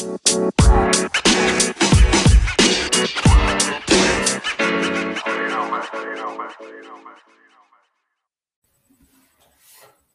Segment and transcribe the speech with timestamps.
[0.00, 0.16] Hello,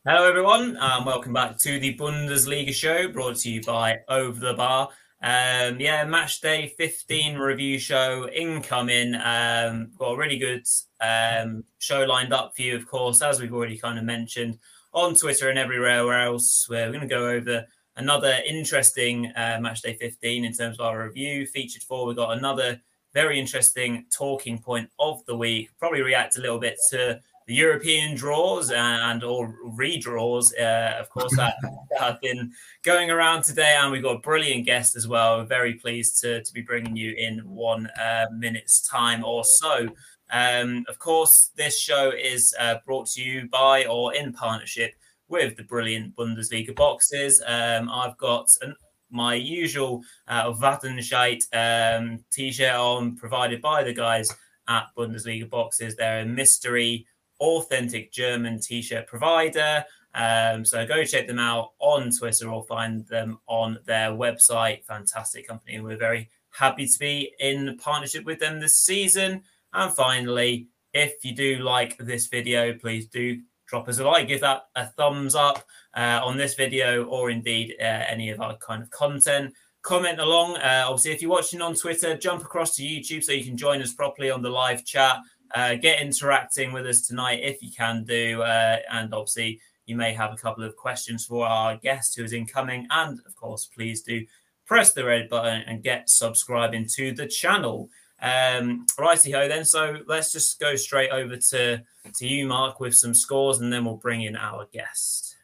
[0.07, 4.89] everyone, and welcome back to the Bundesliga show brought to you by Over the Bar.
[5.21, 9.13] Um, yeah, match day 15 review show incoming.
[9.13, 10.65] Um, got a really good
[10.99, 14.57] um, show lined up for you, of course, as we've already kind of mentioned
[14.93, 16.65] on Twitter and everywhere else.
[16.67, 17.67] We're going to go over
[17.97, 21.45] another interesting uh, match day 15 in terms of our review.
[21.47, 22.81] Featured four, we've got another
[23.13, 25.69] very interesting talking point of the week.
[25.79, 31.33] Probably react a little bit to the European draws and or redraws, uh, of course,
[31.37, 31.55] that
[31.97, 32.51] have been
[32.83, 33.77] going around today.
[33.79, 35.37] And we've got a brilliant guest as well.
[35.37, 39.87] We're very pleased to, to be bringing you in one uh, minute's time or so.
[40.31, 44.95] Um, of course, this show is uh, brought to you by or in partnership
[45.27, 47.41] with the brilliant Bundesliga boxes.
[47.45, 48.75] Um, I've got an,
[49.09, 54.33] my usual uh, Wattenscheid um, t-shirt on, provided by the guys
[54.67, 55.95] at Bundesliga boxes.
[55.95, 57.05] They're a mystery
[57.39, 59.85] authentic German t-shirt provider.
[60.13, 64.85] Um, so go check them out on Twitter or find them on their website.
[64.85, 65.75] Fantastic company.
[65.75, 69.43] And we're very happy to be in partnership with them this season.
[69.73, 74.41] And finally, if you do like this video, please do drop us a like, give
[74.41, 75.63] that a thumbs up
[75.95, 79.53] uh, on this video or indeed uh, any of our kind of content.
[79.81, 80.57] Comment along.
[80.57, 83.81] Uh, obviously, if you're watching on Twitter, jump across to YouTube so you can join
[83.81, 85.17] us properly on the live chat.
[85.53, 88.41] Uh, get interacting with us tonight if you can do.
[88.41, 92.33] Uh, and obviously, you may have a couple of questions for our guest who is
[92.33, 92.87] incoming.
[92.89, 94.25] And of course, please do
[94.65, 97.89] press the red button and get subscribing to the channel.
[98.25, 99.63] Um, righty ho, then.
[99.65, 101.83] So let's just go straight over to,
[102.15, 105.35] to you, Mark, with some scores, and then we'll bring in our guest.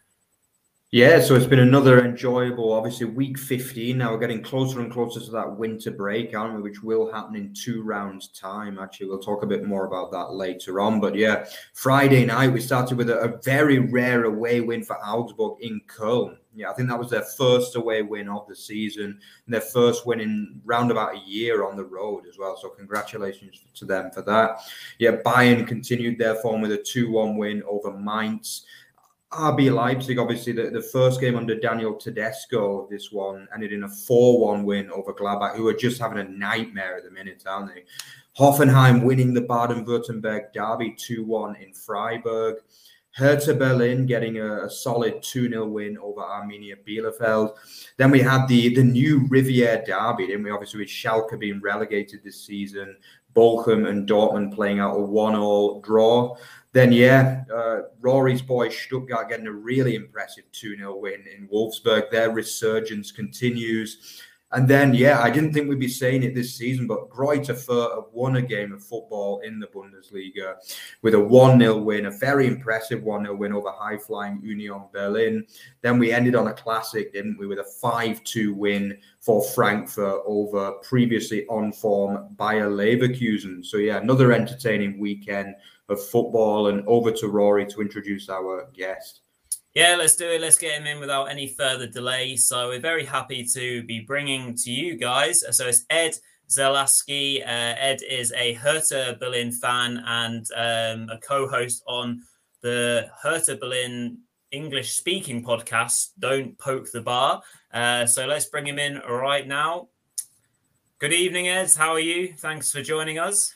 [0.89, 3.97] Yeah, so it's been another enjoyable, obviously, week 15.
[3.97, 6.61] Now we're getting closer and closer to that winter break, aren't we?
[6.63, 8.79] Which will happen in two rounds' time.
[8.79, 10.99] Actually, we'll talk a bit more about that later on.
[10.99, 11.45] But yeah,
[11.75, 16.35] Friday night, we started with a, a very rare away win for Augsburg in Köln.
[16.53, 20.05] Yeah, I think that was their first away win of the season and their first
[20.05, 22.57] win in round about a year on the road as well.
[22.57, 24.59] So congratulations to them for that.
[24.99, 28.65] Yeah, Bayern continued their form with a 2 1 win over Mainz.
[29.31, 33.89] RB Leipzig, obviously, the, the first game under Daniel Tedesco, this one ended in a
[33.89, 37.73] 4 1 win over Gladbach, who are just having a nightmare at the minute, aren't
[37.73, 37.85] they?
[38.37, 42.57] Hoffenheim winning the Baden Württemberg derby 2 1 in Freiburg.
[43.13, 47.55] Hertha Berlin getting a, a solid 2 0 win over Arminia Bielefeld.
[47.97, 50.51] Then we had the, the new Revier derby, didn't we?
[50.51, 52.95] Obviously, with Schalke being relegated this season,
[53.35, 56.35] Bochum and Dortmund playing out a 1 all draw.
[56.73, 62.09] Then, yeah, uh, Rory's boy Stuttgart getting a really impressive 2 0 win in Wolfsburg.
[62.11, 64.21] Their resurgence continues.
[64.53, 68.11] And then, yeah, I didn't think we'd be saying it this season, but Greuther Fürth
[68.11, 70.55] won a game of football in the Bundesliga
[71.01, 74.83] with a 1 0 win, a very impressive 1 0 win over high flying Union
[74.91, 75.45] Berlin.
[75.81, 80.21] Then we ended on a classic, didn't we, with a 5 2 win for Frankfurt
[80.25, 83.65] over previously on form Bayer Leverkusen.
[83.65, 85.55] So, yeah, another entertaining weekend
[85.87, 86.67] of football.
[86.67, 89.21] And over to Rory to introduce our guest.
[89.73, 90.41] Yeah, let's do it.
[90.41, 92.35] Let's get him in without any further delay.
[92.35, 95.45] So we're very happy to be bringing to you guys.
[95.55, 96.15] So it's Ed
[96.49, 97.41] Zelaski.
[97.41, 102.21] Uh, Ed is a Hertha Berlin fan and um, a co-host on
[102.61, 104.17] the Hertha Berlin
[104.51, 106.09] English speaking podcast.
[106.19, 107.39] Don't Poke the Bear.
[107.73, 109.87] Uh, so let's bring him in right now.
[110.99, 111.71] Good evening, Ed.
[111.77, 112.33] How are you?
[112.37, 113.55] Thanks for joining us.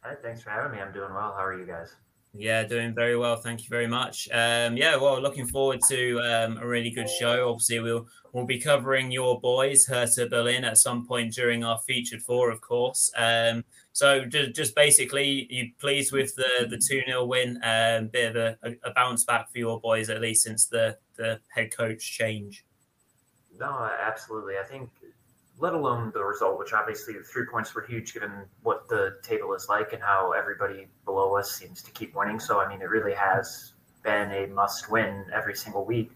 [0.00, 0.82] Hi, thanks for having me.
[0.82, 1.32] I'm doing well.
[1.36, 1.94] How are you guys?
[2.34, 3.36] Yeah, doing very well.
[3.36, 4.26] Thank you very much.
[4.32, 7.50] Um, yeah, well, looking forward to um, a really good show.
[7.50, 12.22] Obviously, we'll we'll be covering your boys, Hertha Berlin, at some point during our featured
[12.22, 13.12] four, of course.
[13.18, 17.60] Um, so just, just basically, you pleased with the the two 0 win?
[17.62, 21.38] Um, bit of a, a, bounce back for your boys, at least since the the
[21.48, 22.64] head coach change.
[23.58, 24.54] No, absolutely.
[24.56, 24.88] I think
[25.62, 28.32] let alone the result, which obviously the three points were huge given
[28.64, 32.40] what the table is like and how everybody below us seems to keep winning.
[32.40, 36.10] So, I mean, it really has been a must win every single week.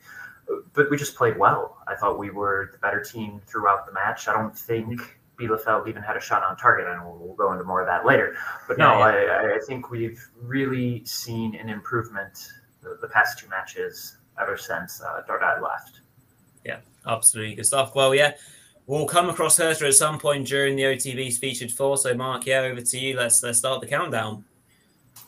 [0.75, 1.79] But we just played well.
[1.87, 4.27] I thought we were the better team throughout the match.
[4.27, 5.01] I don't think
[5.39, 8.05] Bielefeld even had a shot on target, and we'll, we'll go into more of that
[8.05, 8.37] later.
[8.67, 9.53] But no, yeah, yeah.
[9.53, 12.49] I, I, think we've really seen an improvement
[12.83, 16.01] the, the past two matches ever since uh, Dardai left.
[16.65, 17.95] Yeah, absolutely good stuff.
[17.95, 18.33] Well, yeah,
[18.87, 21.97] We'll come across Hertha at some point during the OTB's featured four.
[21.97, 23.17] So, Mark, yeah, over to you.
[23.17, 24.44] Let's let's start the countdown.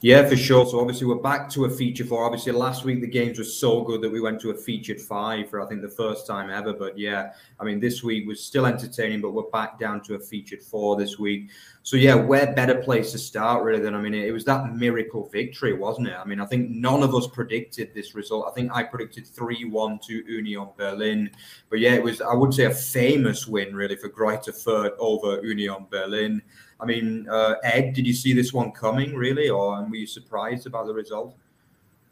[0.00, 0.64] Yeah, for sure.
[0.64, 2.24] So obviously we're back to a feature four.
[2.24, 5.50] Obviously last week the games were so good that we went to a featured five
[5.50, 6.72] for I think the first time ever.
[6.72, 10.20] But yeah, I mean this week was still entertaining, but we're back down to a
[10.20, 11.50] featured four this week.
[11.82, 15.28] So yeah, where better place to start really than I mean it was that miracle
[15.32, 16.14] victory, wasn't it?
[16.16, 18.46] I mean I think none of us predicted this result.
[18.48, 21.28] I think I predicted three one to Union Berlin,
[21.70, 25.44] but yeah, it was I would say a famous win really for Greuther Fürth over
[25.44, 26.40] Union Berlin.
[26.80, 30.66] I mean, uh, Ed, did you see this one coming really, or were you surprised
[30.66, 31.34] about the result?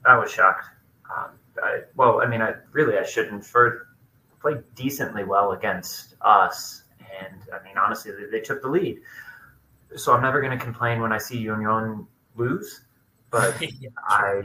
[0.04, 0.66] I was shocked.
[1.16, 1.30] Um,
[1.62, 3.42] I, well, I mean, I really I shouldn't.
[3.42, 3.78] Fürth
[4.40, 6.82] played decently well against us,
[7.20, 8.98] and I mean, honestly, they, they took the lead.
[9.94, 12.82] So I'm never going to complain when I see Union lose,
[13.30, 14.42] but yeah, I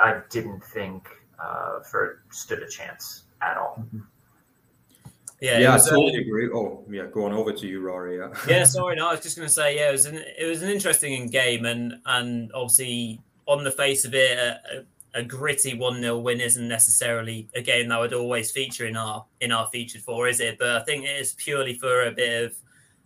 [0.00, 3.76] I didn't think uh, Fürth stood a chance at all.
[3.80, 4.00] Mm-hmm.
[5.44, 6.50] Yeah, yeah, was, I totally uh, agree.
[6.50, 8.16] Oh, yeah, going over to you, Rory.
[8.16, 8.64] Yeah, yeah.
[8.64, 10.70] Sorry, no, I was just going to say, yeah, it was an it was an
[10.70, 16.00] interesting game, and and obviously on the face of it, a, a, a gritty one
[16.00, 20.00] 0 win isn't necessarily a game that would always feature in our in our featured
[20.00, 20.58] four, is it?
[20.58, 22.56] But I think it is purely for a bit of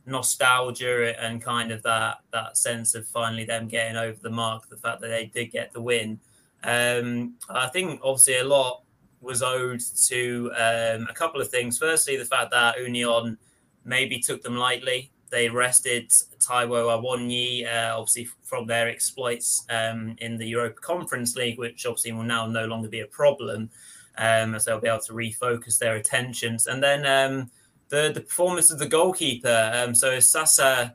[0.07, 4.77] nostalgia and kind of that that sense of finally them getting over the mark, the
[4.77, 6.21] fact that they did get the win.
[6.63, 8.83] Um, I think obviously a lot
[9.21, 11.79] was owed to um, a couple of things.
[11.79, 13.39] Firstly, the fact that Union
[13.85, 15.11] maybe took them lightly.
[15.31, 21.59] They rested Taiwo Awoniyi, uh, obviously from their exploits um, in the Europa Conference League,
[21.59, 23.71] which obviously will now no longer be a problem,
[24.17, 26.67] um, as they'll be able to refocus their attentions.
[26.67, 27.51] And then um,
[27.89, 29.71] the the performance of the goalkeeper.
[29.75, 30.95] Um, so Sascha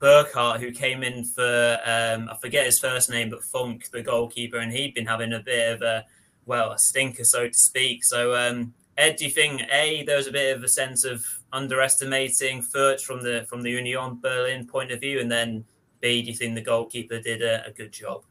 [0.00, 4.58] Burchert, who came in for um, I forget his first name, but Funk, the goalkeeper,
[4.58, 6.04] and he'd been having a bit of a
[6.48, 8.02] well, a stinker, so to speak.
[8.02, 11.24] So, um, Ed, do you think a there was a bit of a sense of
[11.52, 15.64] underestimating Fürth from the from the Union Berlin point of view, and then
[16.00, 18.24] b do you think the goalkeeper did a, a good job?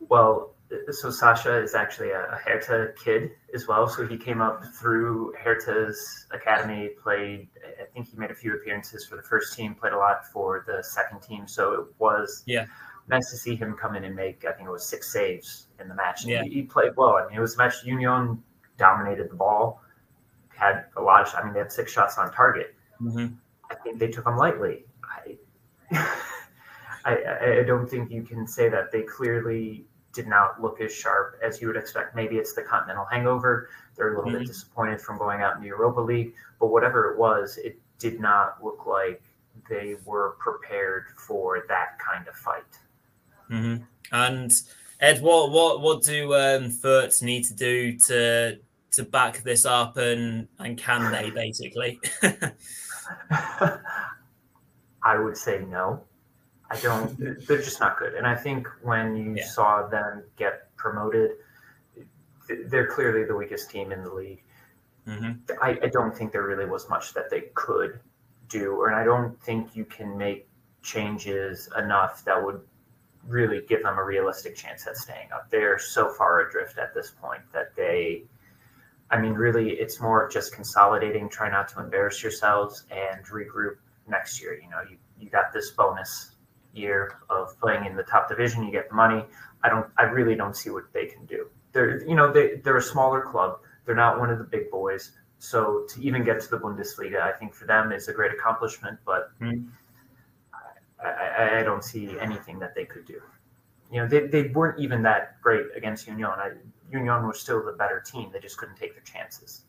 [0.00, 0.54] Well,
[0.90, 3.88] so Sasha is actually a, a Hertha kid as well.
[3.88, 7.48] So he came up through Hertha's academy, played.
[7.80, 10.64] I think he made a few appearances for the first team, played a lot for
[10.66, 11.48] the second team.
[11.48, 12.66] So it was yeah
[13.08, 14.44] nice to see him come in and make.
[14.44, 16.24] I think it was six saves in the match.
[16.24, 16.42] Yeah.
[16.44, 17.16] He, he, played well.
[17.16, 17.84] I mean, it was a match.
[17.84, 18.42] Union
[18.76, 19.82] dominated the ball,
[20.48, 21.34] had a lot of.
[21.34, 22.74] I mean, they had six shots on target.
[23.00, 23.34] Mm-hmm.
[23.70, 24.84] I think they took them lightly.
[25.92, 26.08] I,
[27.04, 31.38] I, I don't think you can say that they clearly did not look as sharp
[31.42, 32.14] as you would expect.
[32.14, 33.70] Maybe it's the continental hangover.
[33.96, 34.40] They're a little mm-hmm.
[34.40, 38.20] bit disappointed from going out in the Europa League, but whatever it was, it did
[38.20, 39.22] not look like
[39.68, 42.78] they were prepared for that kind of fight.
[43.50, 43.84] Mm-hmm.
[44.12, 44.52] And
[45.00, 46.72] Ed, what what what do um,
[47.22, 48.58] need to do to
[48.92, 52.00] to back this up, and and can they basically?
[55.02, 56.02] I would say no.
[56.70, 57.16] I don't.
[57.46, 58.14] They're just not good.
[58.14, 59.46] And I think when you yeah.
[59.46, 61.30] saw them get promoted,
[62.66, 64.42] they're clearly the weakest team in the league.
[65.06, 65.52] Mm-hmm.
[65.62, 68.00] I, I don't think there really was much that they could
[68.48, 70.46] do, or and I don't think you can make
[70.82, 72.60] changes enough that would
[73.28, 75.50] really give them a realistic chance at staying up.
[75.50, 78.24] They're so far adrift at this point that they,
[79.10, 83.76] I mean, really, it's more of just consolidating, try not to embarrass yourselves, and regroup
[84.08, 84.58] next year.
[84.60, 86.32] You know, you, you got this bonus
[86.72, 89.24] year of playing in the top division, you get the money.
[89.62, 91.48] I don't, I really don't see what they can do.
[91.72, 93.58] They're, you know, they, they're a smaller club.
[93.84, 95.12] They're not one of the big boys.
[95.38, 98.98] So to even get to the Bundesliga, I think for them is a great accomplishment.
[99.04, 99.68] But mm-hmm
[101.02, 103.20] I, I, don't see anything that they could do.
[103.92, 106.28] You know, they, they weren't even that great against Union.
[106.28, 106.50] I,
[106.90, 108.30] Union was still the better team.
[108.32, 109.64] They just couldn't take their chances.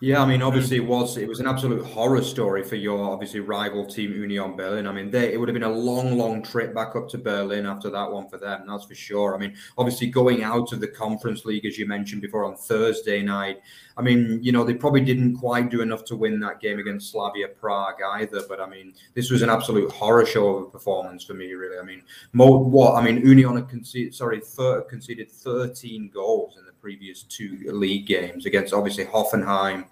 [0.00, 3.10] Yeah, I mean, um, obviously it was it was an absolute horror story for your
[3.10, 4.86] obviously rival team Union Berlin.
[4.86, 7.64] I mean, they, it would have been a long, long trip back up to Berlin
[7.64, 8.64] after that one for them.
[8.66, 9.34] That's for sure.
[9.34, 13.22] I mean, obviously going out of the Conference League as you mentioned before on Thursday
[13.22, 13.62] night.
[13.96, 17.10] I mean, you know, they probably didn't quite do enough to win that game against
[17.10, 18.42] Slavia Prague either.
[18.46, 21.78] But I mean, this was an absolute horror show of a performance for me, really.
[21.78, 22.02] I mean,
[22.34, 27.58] what I mean, Union had conceded sorry, thir- conceded 13 goals in the previous two
[27.72, 29.86] league games against obviously Hoffenheim.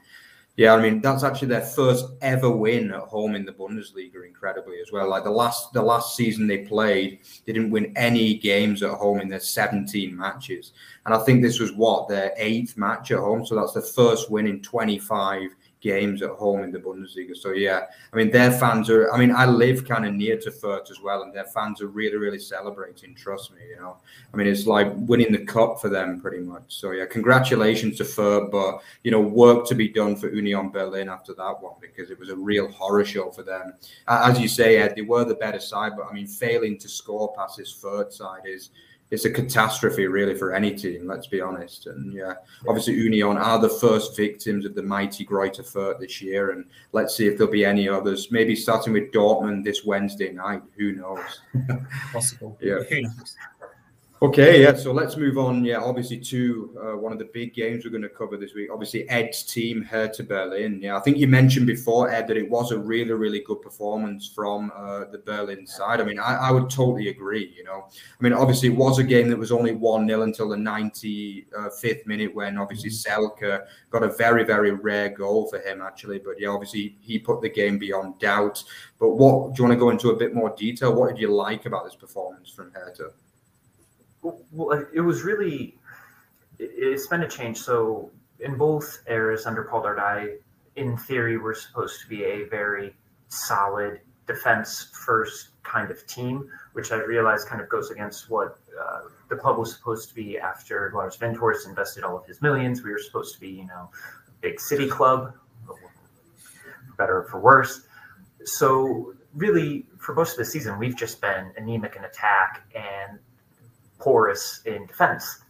[0.59, 4.79] Yeah, I mean that's actually their first ever win at home in the Bundesliga, incredibly
[4.79, 5.09] as well.
[5.09, 9.23] Like the last the last season they played, they didn't win any games at home
[9.23, 10.73] in their 17 matches.
[11.07, 13.47] And I think this was what their eighth match at home.
[13.47, 17.37] So that's the first win in 25 games at home in the Bundesliga.
[17.37, 19.13] So yeah, I mean their fans are.
[19.13, 21.89] I mean I live kind of near to Fürth as well, and their fans are
[21.89, 23.15] really really celebrating.
[23.15, 23.99] Trust me, you know.
[24.33, 26.63] I mean it's like winning the cup for them pretty much.
[26.69, 31.09] So yeah, congratulations to Fürth, but you know work to be done for Union Berlin
[31.09, 33.75] after that one because it was a real horror show for them.
[34.09, 37.35] As you say, Ed, they were the better side, but I mean failing to score
[37.37, 38.71] past this Fürth side is
[39.13, 41.07] it's a catastrophe really for any team.
[41.07, 41.87] Let's be honest.
[41.87, 42.33] And yeah,
[42.67, 47.15] obviously Union are the first victims of the mighty Greuther Fürth this year, and let's
[47.15, 48.33] see if there'll be any others.
[48.33, 50.63] Maybe starting with Dortmund this Wednesday night.
[50.79, 51.43] Who knows?
[52.13, 52.57] Possible.
[52.63, 52.79] yeah.
[52.89, 53.37] Who knows?
[54.23, 54.77] Okay, yeah.
[54.77, 55.65] So let's move on.
[55.65, 58.69] Yeah, obviously to uh, one of the big games we're going to cover this week.
[58.73, 60.79] Obviously, Ed's team Hertha Berlin.
[60.81, 64.31] Yeah, I think you mentioned before, Ed, that it was a really, really good performance
[64.33, 66.01] from uh, the Berlin side.
[66.01, 67.53] I mean, I, I, would totally agree.
[67.57, 70.51] You know, I mean, obviously, it was a game that was only one 0 until
[70.51, 71.49] the ninety
[71.81, 73.61] fifth minute, when obviously Selke
[73.91, 76.21] got a very, very rare goal for him actually.
[76.21, 78.63] But yeah, obviously, he put the game beyond doubt.
[79.01, 80.95] But what do you want to go into a bit more detail?
[80.95, 83.11] What did you like about this performance from Hertha?
[84.23, 85.79] Well, it was really
[86.59, 87.59] it's been a change.
[87.59, 88.11] So
[88.41, 90.37] in both eras under Paul Dardai,
[90.77, 92.95] in theory, we're supposed to be a very
[93.29, 99.01] solid defense first kind of team, which I realize kind of goes against what uh,
[99.29, 102.83] the club was supposed to be after Lars Windhorst invested all of his millions.
[102.83, 103.91] We were supposed to be, you know,
[104.29, 105.35] a big city club,
[105.67, 105.77] for
[106.97, 107.83] better or for worse.
[108.45, 113.19] So really, for most of the season, we've just been anemic in attack and
[114.03, 115.41] porous in defense.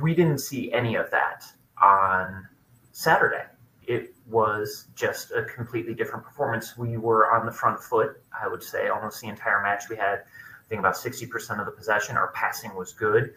[0.00, 1.44] We didn't see any of that
[1.80, 2.48] on
[2.92, 3.44] Saturday.
[3.86, 6.76] It was just a completely different performance.
[6.76, 9.84] We were on the front foot, I would say, almost the entire match.
[9.88, 12.16] We had, I think, about 60% of the possession.
[12.16, 13.34] Our passing was good.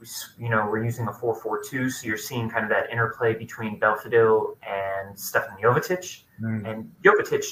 [0.00, 0.06] We,
[0.38, 3.34] you know, we're using a 4 4 2, so you're seeing kind of that interplay
[3.34, 6.22] between Belfodil and Stevan Jovetic.
[6.40, 6.70] Mm.
[6.70, 7.44] And Jovetic,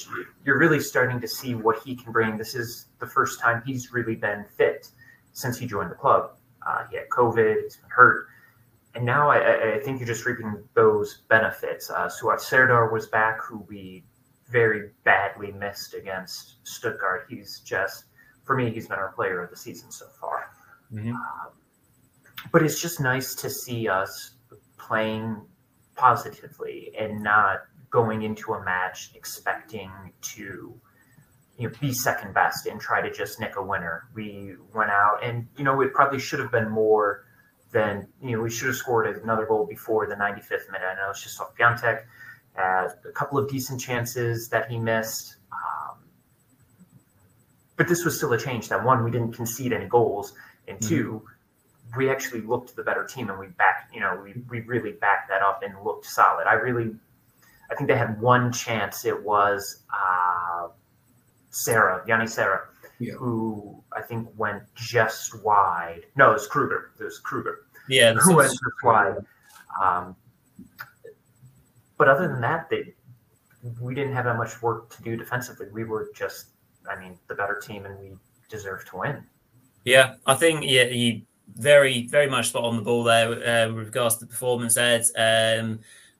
[0.45, 2.37] you're really starting to see what he can bring.
[2.37, 4.89] This is the first time he's really been fit
[5.39, 6.31] since he joined the club.
[6.67, 8.27] Uh, he had COVID, he's been hurt.
[8.95, 11.89] And now I, I think you're just reaping those benefits.
[11.89, 14.03] Uh, Suat Serdar was back, who we
[14.49, 17.27] very badly missed against Stuttgart.
[17.29, 18.05] He's just,
[18.43, 20.51] for me, he's been our player of the season so far.
[20.91, 21.13] Mm-hmm.
[21.13, 21.51] Uh,
[22.51, 24.31] but it's just nice to see us
[24.77, 25.41] playing
[25.95, 29.91] positively and not going into a match expecting
[30.21, 30.73] to
[31.59, 34.07] you know, be second best and try to just nick a winner.
[34.15, 37.25] We went out and, you know, it probably should have been more
[37.71, 40.87] than, you know, we should have scored another goal before the 95th minute.
[40.89, 41.99] I know it's just off had
[43.05, 45.35] a couple of decent chances that he missed.
[45.51, 45.97] Um,
[47.75, 50.33] but this was still a change that one, we didn't concede any goals,
[50.67, 50.89] and mm-hmm.
[50.89, 51.25] two,
[51.97, 55.29] we actually looked the better team and we backed, you know, we, we really backed
[55.29, 56.45] that up and looked solid.
[56.47, 56.95] I really,
[57.71, 59.05] I think they had one chance.
[59.05, 60.28] It was, uh,
[61.49, 62.67] Serra, Yanni Serra,
[62.99, 63.13] yeah.
[63.13, 66.01] who I think went just wide.
[66.15, 66.91] No, it was Kruger.
[66.99, 67.65] It was Kruger.
[67.87, 69.17] Yeah, who went just wide.
[69.81, 70.15] Um,
[71.97, 72.93] but other than that, they
[73.81, 75.67] we didn't have that much work to do defensively.
[75.71, 76.47] We were just,
[76.89, 78.11] I mean, the better team, and we
[78.49, 79.23] deserved to win.
[79.83, 81.21] Yeah, I think yeah, you
[81.55, 85.05] very very much spot on the ball there uh, with regards to the performance, Ed.
[85.17, 85.79] Um,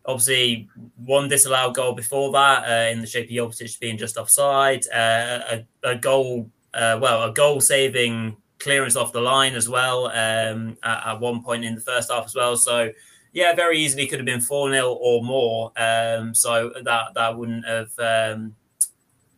[0.10, 4.84] Obviously, one disallowed goal before that uh, in the shape of Jovetic being just offside.
[4.88, 10.08] Uh, a, a, goal, uh, well, a goal saving clearance off the line as well
[10.08, 12.58] um, at, at, one point in the first half as well.
[12.58, 12.92] So,
[13.34, 15.72] yeah, very easily could have been 4 0 or more.
[15.78, 17.92] Um, so that that wouldn't have.
[18.00, 18.56] Um,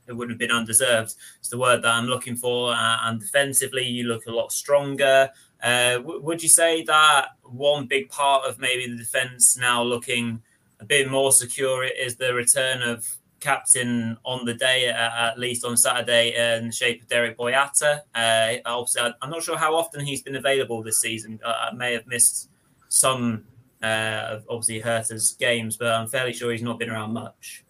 [0.07, 1.15] it wouldn't have been undeserved.
[1.39, 2.73] It's the word that I'm looking for.
[2.73, 5.29] Uh, and defensively, you look a lot stronger.
[5.61, 10.41] Uh, w- would you say that one big part of maybe the defense now looking
[10.81, 13.07] a bit more secure is the return of
[13.39, 18.01] captain on the day, uh, at least on Saturday, in the shape of Dedryck Boyata.
[18.13, 21.39] Uh, obviously, I'm not sure how often he's been available this season.
[21.45, 22.49] I may have missed
[22.89, 23.45] some
[23.83, 27.63] uh, of obviously Hertha's games, but I'm fairly sure he's not been around much.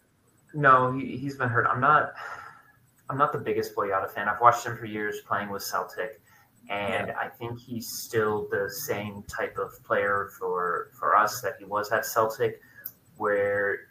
[0.53, 1.67] No, he, has been hurt.
[1.67, 2.13] I'm not.
[3.09, 4.29] I'm not the biggest Boyata fan.
[4.29, 6.21] I've watched him for years playing with Celtic,
[6.69, 7.15] and yeah.
[7.19, 11.91] I think he's still the same type of player for for us that he was
[11.91, 12.61] at Celtic
[13.21, 13.81] where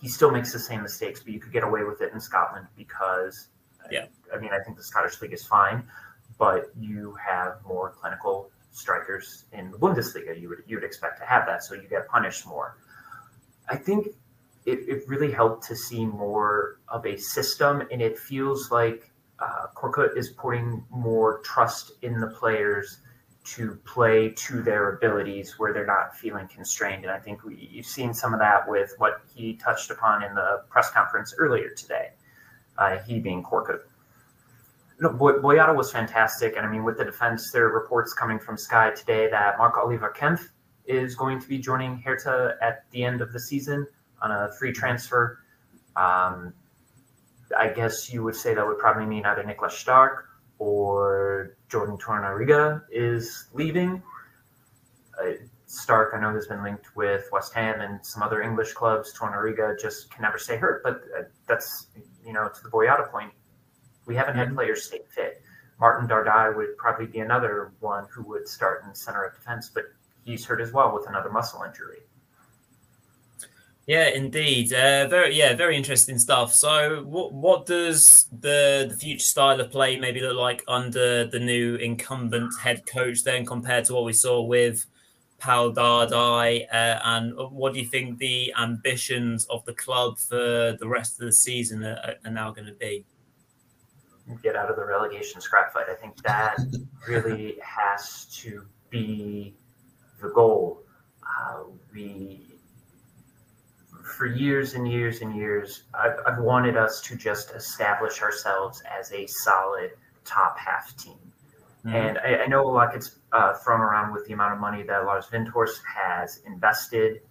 [0.00, 2.68] he still makes the same mistakes, but you could get away with it in Scotland
[2.76, 3.48] because,
[3.90, 5.82] yeah, I mean, I think the Scottish league is fine,
[6.38, 10.40] but you have more clinical strikers in the Bundesliga.
[10.40, 12.76] You would you would expect to have that, so you get punished more.
[13.68, 14.06] I think
[14.66, 19.10] it, it really helped to see more of a system, and it feels like
[19.40, 23.00] uh, Korkut is putting more trust in the players
[23.42, 27.04] to play to their abilities where they're not feeling constrained.
[27.04, 30.34] And I think we, you've seen some of that with what he touched upon in
[30.34, 32.10] the press conference earlier today,
[32.78, 33.80] uh, he being Korkut.
[35.00, 36.56] No, Boyata was fantastic.
[36.56, 39.78] And I mean, with the defense, there are reports coming from Sky today that Marc
[39.78, 40.48] Oliver Kempf
[40.84, 43.86] is going to be joining Hertha at the end of the season
[44.20, 45.38] on a free transfer.
[45.96, 46.52] Um,
[47.58, 50.26] I guess you would say that would probably mean either Niklas Stark
[50.58, 54.02] or Jordan Torunarigha is leaving.
[55.22, 55.32] Uh,
[55.66, 59.14] Stark, I know, has been linked with West Ham and some other English clubs.
[59.16, 60.82] Torunarigha just can never stay hurt.
[60.82, 61.86] But uh, that's,
[62.26, 63.30] you know, to the Boyata point,
[64.04, 64.56] we haven't had mm-hmm.
[64.56, 65.42] players stay fit.
[65.78, 69.84] Marton Dardai would probably be another one who would start in center of defense, but
[70.24, 72.00] he's hurt as well with another muscle injury.
[73.86, 74.72] Yeah, indeed.
[74.72, 76.54] Uh, very, yeah, very interesting stuff.
[76.54, 81.40] So, what what does the the future style of play maybe look like under the
[81.40, 84.86] new incumbent head coach then, compared to what we saw with
[85.38, 86.66] Pal Dardai?
[86.72, 91.26] Uh, and what do you think the ambitions of the club for the rest of
[91.26, 93.04] the season are, are now going to be?
[94.42, 95.86] Get out of the relegation scrap fight.
[95.90, 96.58] I think that
[97.08, 99.56] really has to be
[100.22, 100.82] the goal.
[101.24, 102.49] Uh, we
[104.10, 109.12] for years and years and years, I've, I've, wanted us to just establish ourselves as
[109.12, 109.92] a solid
[110.24, 111.18] top half team.
[111.84, 111.96] Mm-hmm.
[111.96, 114.82] And I, I, know a lot gets uh, thrown around with the amount of money
[114.82, 117.22] that Lars Windhorst has invested.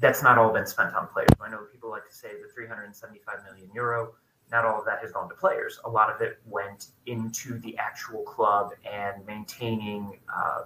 [0.00, 1.30] That's not all been spent on players.
[1.40, 4.14] I know people like to say the 375 million euro.
[4.50, 5.78] Not all of that has gone to players.
[5.84, 10.64] A lot of it went into the actual club and maintaining, uh,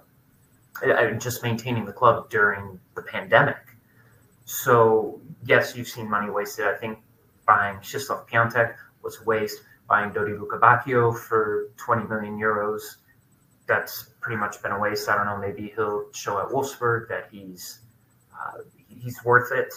[1.17, 3.57] just maintaining the club during the pandemic.
[4.47, 6.67] So yes, you've seen money wasted.
[6.67, 6.99] I think
[7.45, 9.61] buying Krzysztof Piątek was a waste.
[9.87, 12.81] Buying Dodi Lukebakio for 20 million euros,
[13.67, 15.07] that's pretty much been a waste.
[15.07, 15.37] I don't know.
[15.37, 17.79] Maybe he'll show at Wolfsburg that he's
[18.33, 19.73] uh, he's worth it.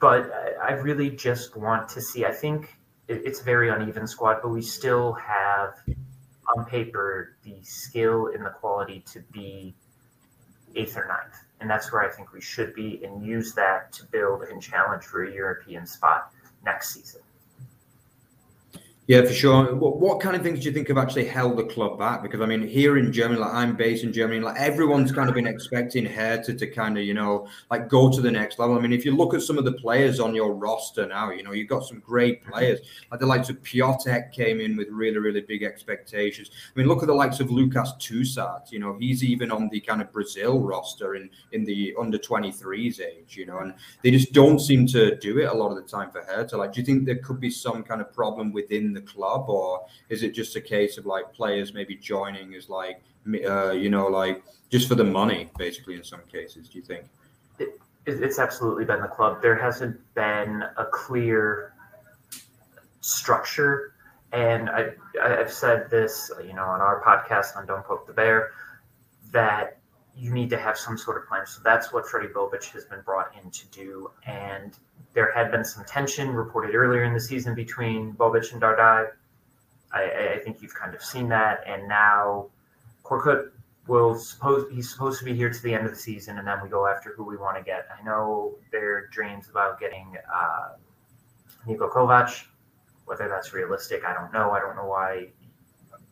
[0.00, 2.24] But I, I really just want to see.
[2.24, 2.76] I think
[3.08, 5.74] it's a very uneven squad, but we still have
[6.56, 9.74] on paper the skill and the quality to be
[10.76, 11.49] eighth or ninth.
[11.60, 15.04] And that's where I think we should be and use that to build and challenge
[15.04, 16.32] for a European spot
[16.64, 17.20] next season.
[19.10, 19.74] Yeah, for sure.
[19.74, 22.22] What, what kind of things do you think have actually held the club back?
[22.22, 25.34] Because I mean, here in Germany, like I'm based in Germany, like everyone's kind of
[25.34, 28.78] been expecting Hertha to kind of, you know, like go to the next level.
[28.78, 31.42] I mean, if you look at some of the players on your roster now, you
[31.42, 32.78] know, you've got some great players.
[33.10, 36.52] Like the likes of Piatek came in with really, really big expectations.
[36.54, 38.70] I mean, look at the likes of Lucas Tousart.
[38.70, 43.00] You know, he's even on the kind of Brazil roster in in the under 23s
[43.00, 43.36] age.
[43.36, 46.12] You know, and they just don't seem to do it a lot of the time
[46.12, 46.56] for Hertha.
[46.56, 49.48] Like, do you think there could be some kind of problem within the the club,
[49.48, 53.02] or is it just a case of like players maybe joining as like
[53.46, 56.68] uh, you know like just for the money, basically in some cases?
[56.68, 57.04] Do you think?
[57.58, 59.42] It, it's absolutely been the club.
[59.42, 61.74] There hasn't been a clear
[63.00, 63.94] structure,
[64.32, 64.90] and I
[65.22, 68.52] I've said this you know on our podcast on Don't Poke the Bear
[69.32, 69.79] that
[70.16, 71.46] you need to have some sort of plan.
[71.46, 74.10] So that's what Fredi Bobic has been brought in to do.
[74.26, 74.76] And
[75.14, 79.08] there had been some tension reported earlier in the season between Bobic and Dardai.
[79.92, 81.60] I, I think you've kind of seen that.
[81.66, 82.46] And now
[83.04, 83.50] Korkut
[83.86, 86.58] will suppose he's supposed to be here to the end of the season, and then
[86.62, 87.88] we go after who we want to get.
[87.98, 90.76] I know there are dreams about getting uh,
[91.66, 92.44] Niko Kovac.
[93.06, 94.52] Whether that's realistic, I don't know.
[94.52, 95.28] I don't know why.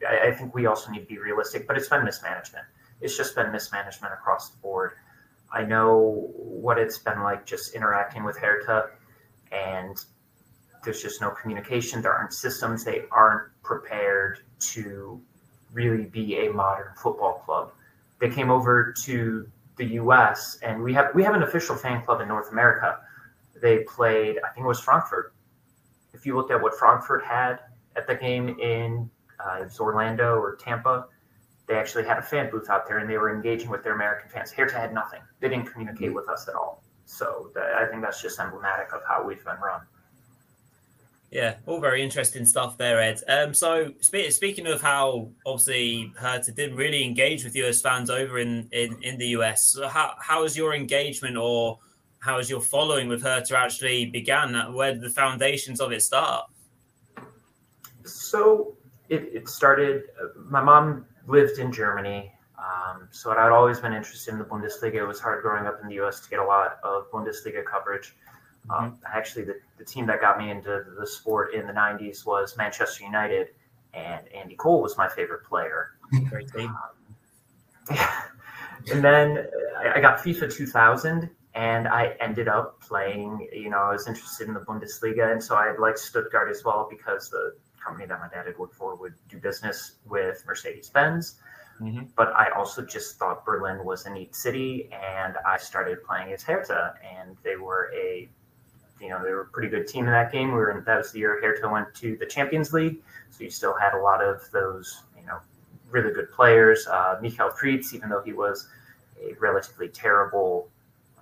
[0.09, 2.65] I, I think we also need to be realistic, but it's been mismanagement
[3.01, 4.93] it's just been mismanagement across the board.
[5.53, 8.91] I know what it's been like just interacting with Hertha,
[9.51, 9.97] and
[10.85, 12.03] there's just no communication.
[12.03, 12.85] There aren't systems.
[12.85, 15.21] They aren't prepared to
[15.73, 17.73] really be a modern football club.
[18.21, 20.59] They came over to the U.S.
[20.63, 22.99] and we have we have an official fan club in North America.
[23.61, 25.33] They played, I think it was Frankfurt.
[26.13, 27.61] If you looked at what Frankfurt had
[27.97, 31.07] at the game in uh, Orlando or Tampa,
[31.69, 34.29] they actually had a fan booth out there and they were engaging with their American
[34.31, 34.51] fans.
[34.51, 35.21] Hertha had nothing.
[35.41, 36.83] They didn't communicate with us at all.
[37.05, 39.83] So I think that's just emblematic of how we've been run.
[41.31, 43.21] Yeah, all very interesting stuff there, Ed.
[43.29, 48.39] Um, so spe- speaking of how obviously Hertha didn't really engage with US fans over
[48.39, 51.79] in, in, in the US, so how, how has your engagement or
[52.21, 54.55] how has your following with Hertha actually began?
[54.73, 56.47] Where did the foundations of it start?
[58.05, 58.79] So
[59.11, 62.33] it, it started, uh, my mom lived in Germany.
[62.59, 64.95] Um, so I'd always been interested in the Bundesliga.
[64.95, 68.17] It was hard growing up in the US to get a lot of Bundesliga coverage.
[68.71, 68.95] Um, mm-hmm.
[69.07, 73.05] Actually, the, the team that got me into the sport in the 90s was Manchester
[73.05, 73.49] United.
[73.95, 75.93] and Andy Cole was my favorite player.
[76.29, 76.75] Great team.
[77.91, 79.47] and then
[79.95, 83.49] I got FIFA 2000, and I ended up playing.
[83.53, 86.87] You know, I was interested in the Bundesliga, and so I liked Stuttgart as well
[86.91, 87.55] because the
[87.89, 91.37] company that my dad had worked for would do business with Mercedes Benz.
[91.81, 92.05] Mm-hmm.
[92.17, 96.43] But I also just thought Berlin was a neat city, and I started playing as
[96.43, 98.29] Hertha, and they were a,
[99.01, 100.49] you know, they were a pretty good team in that game.
[100.49, 102.97] We were in, that was the year Hertha went to the Champions League,
[103.31, 105.39] so you still had a lot of those, you know,
[105.89, 106.87] really good players.
[106.89, 108.69] Uh, Michael Preetz, even though he was
[109.23, 110.69] a relatively terrible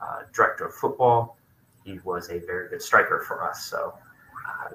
[0.00, 1.36] uh, director of football,
[1.84, 3.66] he was a very good striker for us.
[3.66, 3.94] So
[4.48, 4.70] uh,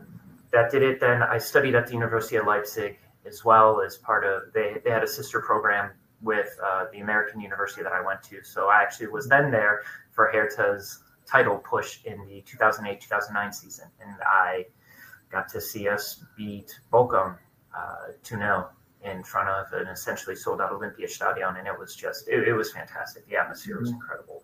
[0.52, 1.00] that did it.
[1.00, 4.90] Then I studied at the University of Leipzig as well as part of they, they
[4.90, 8.44] had a sister program with uh, the American university that I went to.
[8.44, 14.16] So I actually was then there for Hertha's title push in the 2008-2009 season, and
[14.26, 14.66] I
[15.32, 17.38] got to see us beat Bochum
[17.76, 18.68] uh, 2-0
[19.04, 22.72] in front of an essentially sold out Olympiastadion, and it was just it, it was
[22.72, 23.28] fantastic.
[23.28, 23.96] The atmosphere was mm-hmm.
[23.96, 24.44] incredible.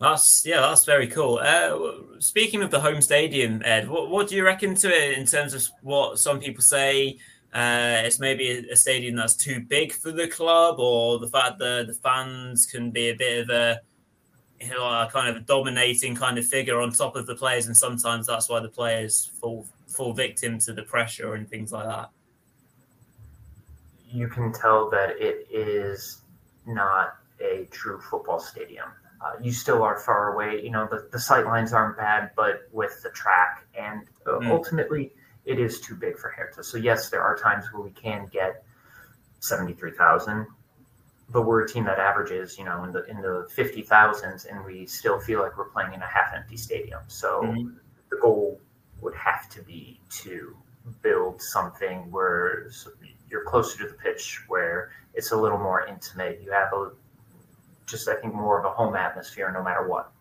[0.00, 1.40] That's yeah, that's very cool.
[1.42, 5.26] Uh, speaking of the home stadium, Ed, what, what do you reckon to it in
[5.26, 7.18] terms of what some people say?
[7.52, 11.86] Uh, it's maybe a, stadium that's too big for the club, or the fact that
[11.86, 13.80] the fans can be a bit of a,
[14.60, 17.66] you know, a kind of a dominating kind of figure on top of the players,
[17.66, 21.86] and sometimes that's why the players fall fall victim to the pressure and things like
[21.86, 22.08] that.
[24.08, 26.22] You can tell that it is
[26.66, 28.88] not a true football stadium.
[29.22, 30.62] Uh, you still are far away.
[30.62, 34.50] You know, the, the sight lines aren't bad, but with the track, and uh, mm.
[34.50, 35.12] ultimately,
[35.44, 36.64] it is too big for Hertha.
[36.64, 38.64] So yes, there are times where we can get
[39.40, 40.46] seventy three thousand,
[41.28, 44.64] but we're a team that averages, you know, in the in the fifty thousands, and
[44.64, 47.00] we still feel like we're playing in a half empty stadium.
[47.08, 47.76] So mm-hmm.
[48.10, 48.58] the goal
[49.02, 50.56] would have to be to
[51.02, 52.70] build something where
[53.28, 56.40] you're closer to the pitch, where it's a little more intimate.
[56.42, 56.90] You have a
[57.90, 60.12] just I think more of a home atmosphere, no matter what.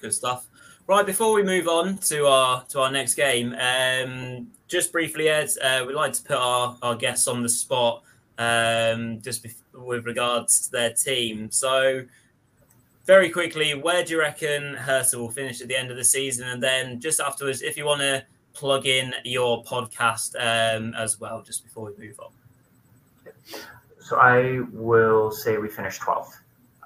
[0.00, 0.46] Good stuff.
[0.86, 5.48] Right, before we move on to our to our next game, um, just briefly, Ed,
[5.62, 8.02] uh, we'd like to put our, our guests on the spot
[8.38, 11.50] um, just with regards to their team.
[11.50, 12.04] So,
[13.06, 16.48] very quickly, where do you reckon Hertha will finish at the end of the season?
[16.48, 21.42] And then just afterwards, if you want to plug in your podcast um, as well,
[21.42, 22.30] just before we move on.
[24.00, 26.41] So I will say we finish 12th.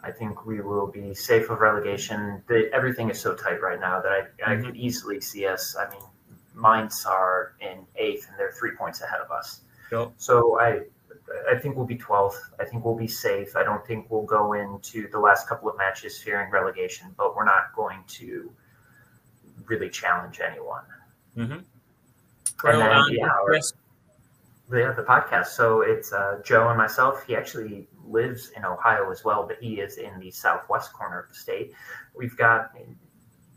[0.07, 2.42] I think we will be safe of relegation.
[2.47, 4.66] The, everything is so tight right now that I, I mm-hmm.
[4.66, 5.77] could easily see us.
[5.77, 6.03] I mean,
[6.55, 9.62] Mainz are in eighth and they're three points ahead of us.
[9.90, 10.12] Yep.
[10.16, 10.83] So I,
[11.51, 12.37] I think we'll be 12th.
[12.61, 13.57] I think we'll be safe.
[13.57, 17.45] I don't think we'll go into the last couple of matches fearing relegation, but we're
[17.45, 18.51] not going to
[19.66, 20.85] really challenge anyone.
[21.37, 21.59] Mm-hmm.
[22.64, 23.61] And then, um, yeah,
[24.73, 25.49] yeah, the podcast.
[25.49, 27.25] So it's uh, Joe and myself.
[27.27, 31.29] He actually lives in Ohio as well, but he is in the southwest corner of
[31.29, 31.73] the state.
[32.14, 32.71] We've got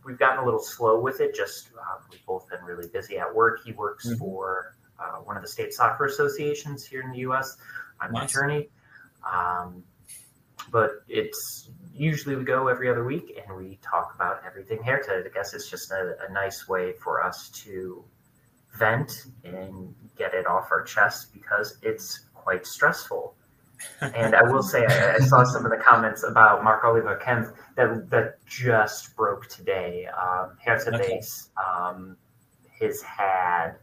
[0.05, 1.35] we've gotten a little slow with it.
[1.35, 3.61] Just uh, we've both been really busy at work.
[3.65, 4.17] He works mm-hmm.
[4.17, 7.57] for uh, one of the state soccer associations here in the U.S.
[8.01, 8.21] I'm nice.
[8.21, 8.69] an attorney,
[9.31, 9.83] um,
[10.71, 15.23] but it's usually we go every other week and we talk about everything Hertha.
[15.25, 18.03] I guess it's just a, a nice way for us to
[18.77, 23.35] vent and get it off our chest because it's quite stressful.
[24.01, 28.09] And I will say, I, I, saw some of the comments about Marc-Oliver Kempf that
[28.09, 30.07] that just broke today.
[30.07, 31.15] Um, Hertha okay.
[31.15, 32.17] Base um,
[32.79, 33.75] has had,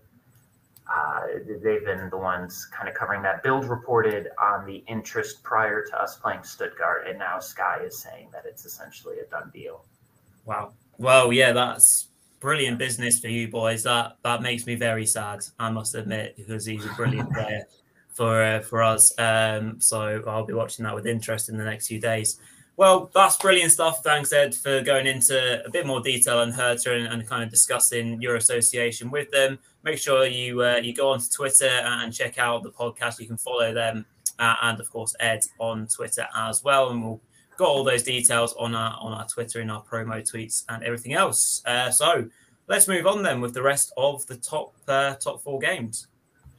[0.92, 1.20] uh,
[1.62, 3.42] they've been the ones kind of covering that.
[3.42, 8.28] Bild reported on the interest prior to us playing Stuttgart, and now Sky is saying
[8.32, 9.84] that it's essentially a done deal.
[10.44, 10.72] Wow.
[10.98, 12.08] Well, yeah, that's
[12.40, 13.82] brilliant business for you boys.
[13.82, 17.64] That that makes me very sad, I must admit, because he's a brilliant player
[18.16, 19.12] for uh, for us.
[19.18, 22.40] Um, so I'll be watching that with interest in the next few days.
[22.78, 24.02] Well, that's brilliant stuff.
[24.02, 27.50] Thanks, Ed, for going into a bit more detail on Hertha and, and kind of
[27.50, 29.58] discussing your association with them.
[29.82, 33.20] Make sure you uh, you go onto Twitter and check out the podcast.
[33.20, 34.04] You can follow them
[34.38, 36.90] uh, and, of course, Ed on Twitter as well.
[36.90, 37.20] And we'll
[37.56, 41.14] got all those details on our on our Twitter in our promo tweets and everything
[41.14, 41.62] else.
[41.64, 42.28] Uh, so
[42.68, 46.08] let's move on then with the rest of the top uh, top four games.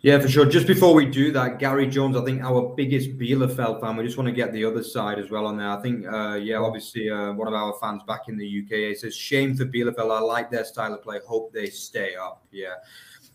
[0.08, 0.46] Yeah, for sure.
[0.46, 3.98] Just before we do that, Gary Jones, I think our biggest Bielefeld fan.
[3.98, 5.70] We just want to get the other side as well on there.
[5.70, 8.96] I think, uh, yeah, obviously uh, one of our fans back in the UK.
[8.96, 10.10] Says, "Shame for Bielefeld.
[10.10, 11.20] I like their style of play.
[11.28, 12.76] Hope they stay up." Yeah.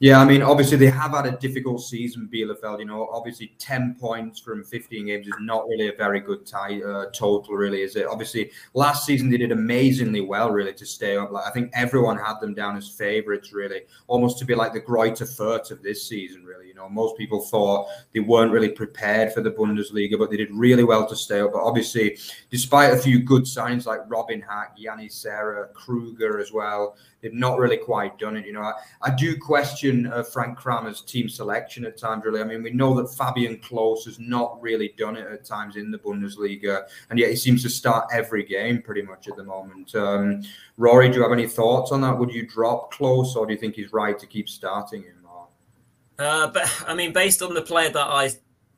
[0.03, 2.81] Yeah, I mean, obviously they have had a difficult season, Bielefeld.
[2.81, 6.83] You know, obviously ten points from fifteen games is not really a very good tie,
[6.83, 8.07] uh, total, really, is it?
[8.07, 11.31] Obviously, last season they did amazingly well, really, to stay up.
[11.31, 14.81] Like I think everyone had them down as favourites, really, almost to be like the
[14.81, 16.67] Greuther Fürth of this season, really.
[16.67, 20.51] You know, most people thought they weren't really prepared for the Bundesliga, but they did
[20.51, 21.53] really well to stay up.
[21.53, 22.19] But obviously,
[22.51, 27.59] despite a few good signs like Robin Hack, Yanni Serra, Kruger as well they've not
[27.59, 28.45] really quite done it.
[28.47, 32.25] You know, I, I do question uh, Frank Kramer's team selection at times.
[32.25, 35.77] Really, I mean, we know that Fabian Klos has not really done it at times
[35.77, 39.45] in the Bundesliga, and yet he seems to start every game pretty much at the
[39.45, 39.95] moment.
[39.95, 40.43] Um,
[40.77, 42.19] Rory, do you have any thoughts on that?
[42.19, 45.17] Would you drop Klos, or do you think he's right to keep starting him?
[46.19, 48.31] Uh, but I mean, based on the player that I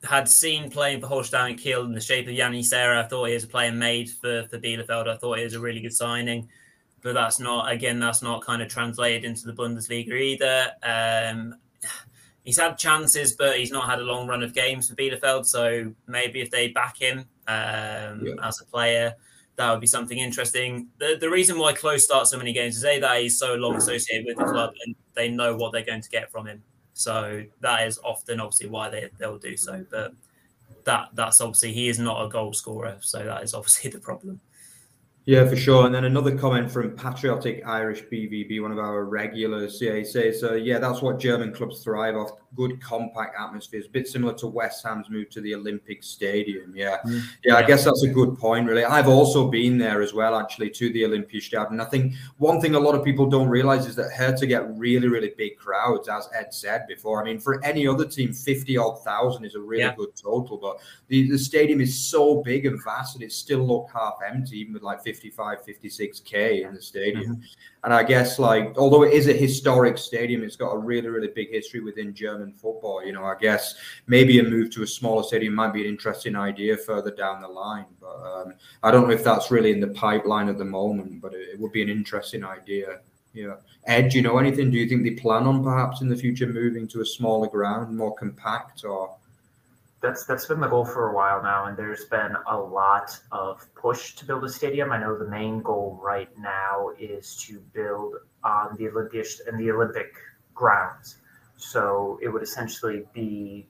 [0.03, 3.33] had seen playing for Holstein Kiel in the shape of Yanni Serra, I thought he
[3.33, 5.07] was a player made for for Bielefeld.
[5.07, 6.49] I thought he was a really good signing
[7.05, 10.71] but that's not again that's not kind of translated into the Bundesliga either.
[10.81, 11.53] Um,
[12.43, 15.45] he's had chances, but he's not had a long run of games for Bielefeld.
[15.45, 18.33] So maybe if they back him um, yeah.
[18.41, 19.13] as a player,
[19.55, 20.87] that would be something interesting.
[20.97, 23.75] The the reason why Klos starts so many games is a that he's so long
[23.75, 26.63] associated with the club and they know what they're going to get from him.
[26.95, 29.85] So that is often obviously why they they'll do so.
[29.91, 30.13] But
[30.85, 34.41] that that's obviously he is not a goal scorer, so that is obviously the problem.
[35.25, 35.87] Yeah, for sure.
[35.87, 39.81] And then another comment from Patriotic Irish BVB, one of our regulars.
[39.81, 43.89] Yeah, he says, uh, yeah, that's what German clubs thrive off good compact atmospheres, a
[43.89, 46.73] bit similar to West Ham's move to the Olympic Stadium.
[46.75, 46.97] Yeah.
[47.05, 47.21] Mm.
[47.43, 48.85] yeah, I guess that's a good point, really.
[48.85, 51.71] I've also been there as well, actually, to the Olympiastadion.
[51.71, 54.69] And I think one thing a lot of people don't realize is that Hertha get
[54.77, 57.21] really, really big crowds, as Ed said before.
[57.21, 59.95] I mean, for any other team, 50 odd thousand is a really yeah.
[59.95, 63.91] good total, but the, the stadium is so big and vast and it still looked
[63.91, 67.35] half empty, even with like 55, 56K in the stadium.
[67.35, 67.41] Mm-hmm.
[67.85, 71.27] And I guess like although it is a historic stadium, it's got a really really
[71.27, 73.05] big history within German football.
[73.05, 73.75] You know, I guess
[74.07, 77.47] maybe a move to a smaller stadium might be an interesting idea further down the
[77.47, 77.85] line.
[78.01, 81.21] But um, I don't know if that's really in the pipeline at the moment.
[81.21, 83.01] But it, it would be an interesting idea.
[83.33, 83.57] Yeah.
[83.85, 84.71] Ed, do you know anything?
[84.71, 87.95] Do you think they plan on perhaps in the future moving to a smaller ground,
[87.95, 89.15] more compact, or?
[90.05, 93.65] That's that's been the goal for a while now, and there's been a lot of
[93.75, 94.91] push to build a stadium.
[94.91, 99.71] I know the main goal right now is to build on the Olympia and the
[99.71, 100.13] Olympic
[100.53, 101.17] grounds.
[101.57, 103.67] So it would essentially be,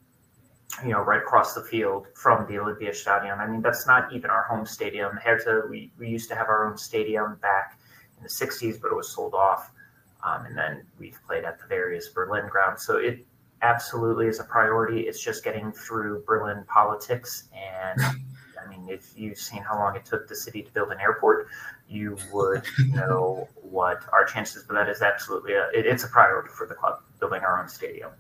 [0.84, 3.39] you know, right across the field from the Olympia Stadium.
[3.39, 5.17] I mean, that's not even our home stadium.
[5.24, 7.80] Hertha, we, we used to have our own stadium back
[8.17, 9.71] in the 60s, but it was sold off.
[10.24, 12.86] Um, and then we've played at the various Berlin grounds.
[12.86, 13.26] So it
[13.62, 15.02] absolutely is a priority.
[15.02, 17.50] It's just getting through Berlin politics.
[17.54, 18.02] And
[18.65, 21.48] I mean, if you've seen how long it took the city to build an airport,
[21.88, 24.63] you would know what our chances.
[24.63, 27.68] But that is absolutely a, it, it's a priority for the club building our own
[27.68, 28.12] stadium.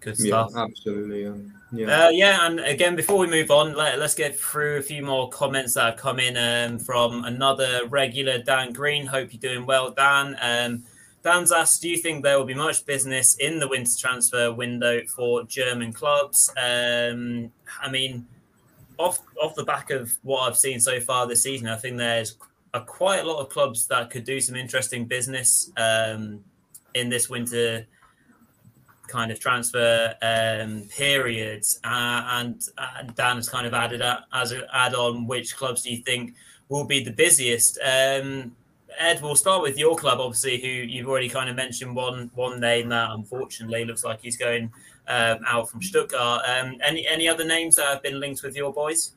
[0.00, 0.50] Good stuff.
[0.54, 1.26] Yeah, absolutely.
[1.26, 2.06] Um, yeah.
[2.06, 5.30] Uh, yeah, and again, before we move on, let, us get through a few more
[5.30, 9.06] comments that have come in um, from another regular, Dan Green.
[9.06, 10.36] Hope you're doing well, Dan.
[10.40, 10.84] Um,
[11.22, 15.02] Dan's asked, do you think there will be much business in the winter transfer window
[15.06, 16.52] for German clubs?
[16.56, 18.26] Um, I mean,
[18.98, 22.36] off off the back of what I've seen so far this season, I think there's
[22.74, 26.42] a, quite a lot of clubs that could do some interesting business um,
[26.94, 27.86] in this winter
[29.06, 31.78] kind of transfer um, periods.
[31.84, 35.82] Uh, and uh, Dan has kind of added up as an add on which clubs
[35.82, 36.34] do you think
[36.68, 37.78] will be the busiest?
[37.84, 38.56] Um,
[38.98, 42.60] Ed, we'll start with your club, obviously, who you've already kind of mentioned one one
[42.60, 44.72] name that unfortunately looks like he's going
[45.08, 46.42] um, out from Stuttgart.
[46.46, 49.12] Um, any any other names that have been linked with your boys?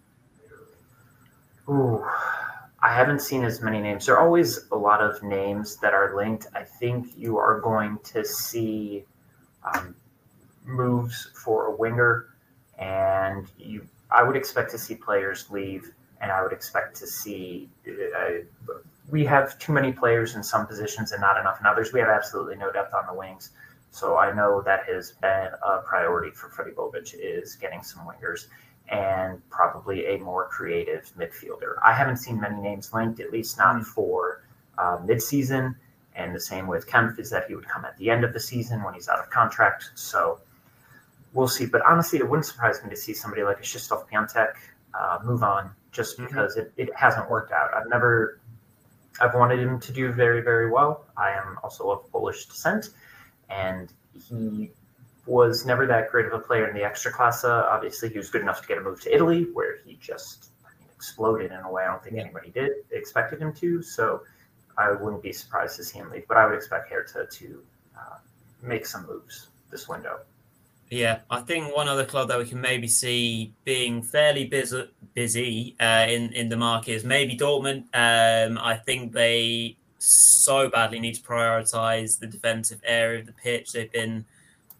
[1.69, 2.05] Ooh,
[2.81, 4.05] I haven't seen as many names.
[4.05, 6.47] There are always a lot of names that are linked.
[6.53, 9.05] I think you are going to see
[9.73, 9.95] um,
[10.63, 12.27] moves for a winger,
[12.77, 13.87] and you.
[14.11, 17.69] I would expect to see players leave, and I would expect to see.
[17.87, 18.43] Uh,
[19.09, 21.93] we have too many players in some positions and not enough in others.
[21.93, 23.51] We have absolutely no depth on the wings.
[23.91, 28.47] So I know that has been a priority for Fredi Bobic is getting some wingers
[28.89, 31.75] and probably a more creative midfielder.
[31.83, 33.83] I haven't seen many names linked, at least not mm-hmm.
[33.83, 34.43] for
[34.77, 35.75] uh, midseason.
[36.15, 38.39] And the same with Kempf is that he would come at the end of the
[38.39, 39.91] season when he's out of contract.
[39.95, 40.39] So
[41.33, 41.65] we'll see.
[41.65, 44.53] But honestly, it wouldn't surprise me to see somebody like a Krzysztof Piątek
[44.93, 46.27] uh, move on just mm-hmm.
[46.27, 46.81] because mm-hmm.
[46.81, 47.73] it, it hasn't worked out.
[47.73, 48.39] I've never
[49.19, 51.05] I've wanted him to do very, very well.
[51.17, 52.89] I am also of Polish descent,
[53.49, 53.91] and
[54.27, 54.71] he
[55.25, 57.63] was never that great of a player in the Ekstraklasa.
[57.71, 60.69] Obviously, he was good enough to get a move to Italy, where he just I
[60.79, 62.23] mean, exploded in a way I don't think yeah.
[62.23, 63.81] anybody did expected him to.
[63.81, 64.21] So
[64.77, 67.63] I wouldn't be surprised to see him leave, but I would expect Hertha to
[67.97, 68.17] uh,
[68.61, 70.19] make some moves this window.
[70.89, 75.75] Yeah, I think one other club that we can maybe see being fairly busy, busy
[75.79, 77.85] uh, in in the market is maybe Dortmund.
[77.93, 83.71] Um, I think they so badly need to prioritize the defensive area of the pitch.
[83.71, 84.25] They've been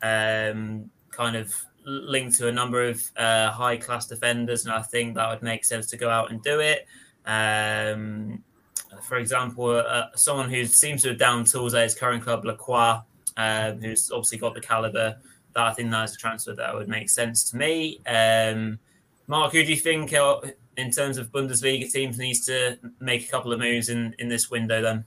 [0.04, 1.52] um, kind of
[1.86, 5.66] linked to a number of uh, high class defenders, and I think that would make
[5.66, 6.88] sense to go out and do it.
[7.26, 8.44] Um,
[9.02, 13.00] for example, uh, someone who seems to have down tools at his current club, Lacroix,
[13.38, 16.90] uh, who's obviously got the caliber that I think that is a transfer that would
[16.90, 18.02] make sense to me.
[18.06, 18.80] Um,
[19.28, 20.42] Mark, who do you think, uh,
[20.78, 24.52] in terms of Bundesliga teams, needs to make a couple of moves in, in this
[24.52, 25.06] window then?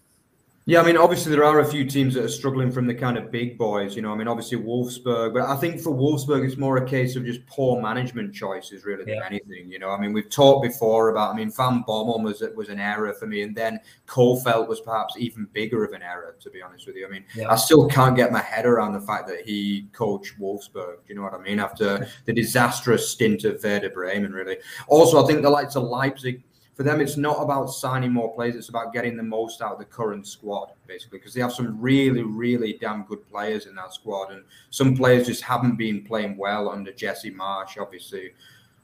[0.69, 3.17] Yeah, I mean, obviously there are a few teams that are struggling from the kind
[3.17, 3.97] of big boys.
[3.97, 7.17] You know, I mean, obviously Wolfsburg, but I think for Wolfsburg it's more a case
[7.17, 9.25] of just poor management choices, really, than yeah.
[9.25, 9.73] anything.
[9.73, 11.33] You know, I mean, we've talked before about.
[11.33, 15.15] I mean, Van Bommel was was an error for me, and then Kohfeldt was perhaps
[15.17, 17.07] even bigger of an error, to be honest with you.
[17.07, 17.51] I mean, yeah.
[17.51, 20.97] I still can't get my head around the fact that he coached Wolfsburg.
[21.09, 21.61] You know what I mean?
[21.61, 24.59] After the disastrous stint of Werder Bremen, really.
[24.87, 26.43] Also, I think the likes of Leipzig
[26.79, 28.55] for them, it's not about signing more players.
[28.55, 31.81] It's about getting the most out of the current squad, basically, because they have some
[31.81, 36.37] really, really damn good players in that squad, and some players just haven't been playing
[36.37, 38.31] well under Jesse Marsch, obviously.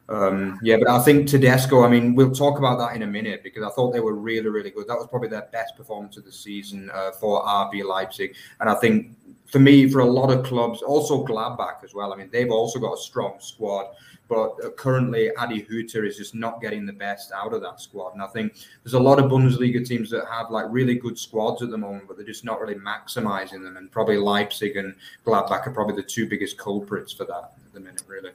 [0.08, 1.84] Um, yeah, but I think Tedesco.
[1.84, 4.48] I mean, we'll talk about that in a minute because I thought they were really,
[4.48, 4.88] really good.
[4.88, 8.74] That was probably their best performance of the season uh, for RB Leipzig, and I
[8.74, 9.12] think
[9.46, 12.12] for me, for a lot of clubs, also Gladbach as well.
[12.12, 13.86] I mean, they've also got a strong squad.
[14.28, 18.14] But uh, currently, Adi Hütter is just not getting the best out of that squad.
[18.14, 21.62] And I think there's a lot of Bundesliga teams that have like really good squads
[21.62, 23.76] at the moment, but they're just not really maximizing them.
[23.76, 24.94] And probably Leipzig and
[25.26, 28.30] Gladbach are probably the two biggest culprits for that at the minute, really.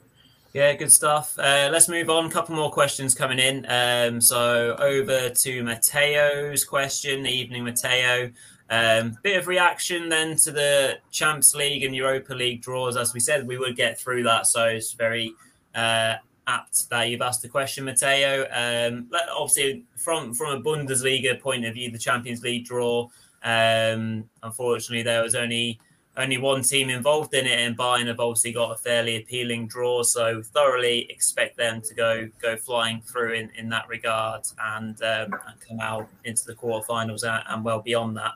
[0.52, 1.38] Yeah, good stuff.
[1.38, 2.26] Uh, let's move on.
[2.26, 3.66] A couple more questions coming in.
[3.68, 7.26] Um, so over to Mateo's question.
[7.26, 8.30] Evening, Mateo.
[8.70, 12.96] Um, bit of reaction then to the Champs League and Europa League draws.
[12.96, 14.46] As we said, we would get through that.
[14.46, 15.34] So it's very
[15.74, 16.14] uh,
[16.46, 18.46] apt that you've asked the question, Matteo.
[18.52, 23.08] Um, obviously, from from a Bundesliga point of view, the Champions League draw.
[23.42, 25.80] Um, unfortunately, there was only
[26.16, 30.02] only one team involved in it, and Bayern have obviously got a fairly appealing draw.
[30.02, 35.34] So thoroughly expect them to go go flying through in, in that regard and, um,
[35.46, 38.34] and come out into the quarterfinals and, and well beyond that.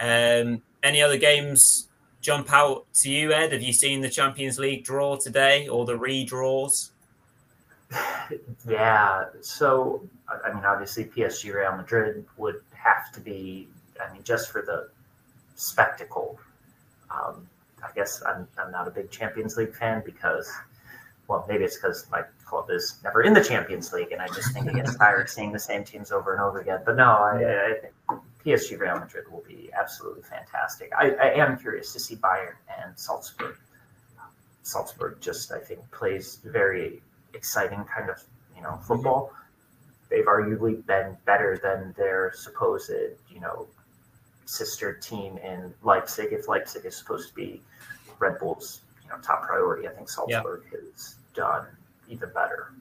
[0.00, 1.88] Um, any other games
[2.20, 3.52] jump out to you, Ed?
[3.52, 6.90] Have you seen the Champions League draw today or the redraws?
[8.66, 9.26] Yeah.
[9.42, 10.08] So,
[10.42, 13.68] I mean, obviously, PSG Real Madrid would have to be,
[14.00, 14.88] I mean, just for the
[15.54, 16.38] spectacle.
[17.10, 17.46] Um,
[17.82, 20.50] I guess I'm, I'm not a big Champions League fan because,
[21.28, 24.52] well, maybe it's because my club is never in the Champions League and I just
[24.54, 26.80] think it gets tired seeing the same teams over and over again.
[26.86, 30.92] But no, I, I think PSG Real Madrid will be absolutely fantastic.
[30.96, 33.56] I, I am curious to see Bayern and Salzburg.
[34.62, 37.02] Salzburg just, I think, plays very
[37.32, 38.22] exciting kind of,
[38.56, 39.32] you know, football.
[40.10, 42.90] They've arguably been better than their supposed,
[43.30, 43.66] you know,
[44.46, 46.32] sister team in Leipzig.
[46.32, 47.62] If Leipzig is supposed to be
[48.18, 50.78] Red Bull's, you know, top priority, I think Salzburg yeah.
[50.78, 51.66] has done
[52.08, 52.72] even better.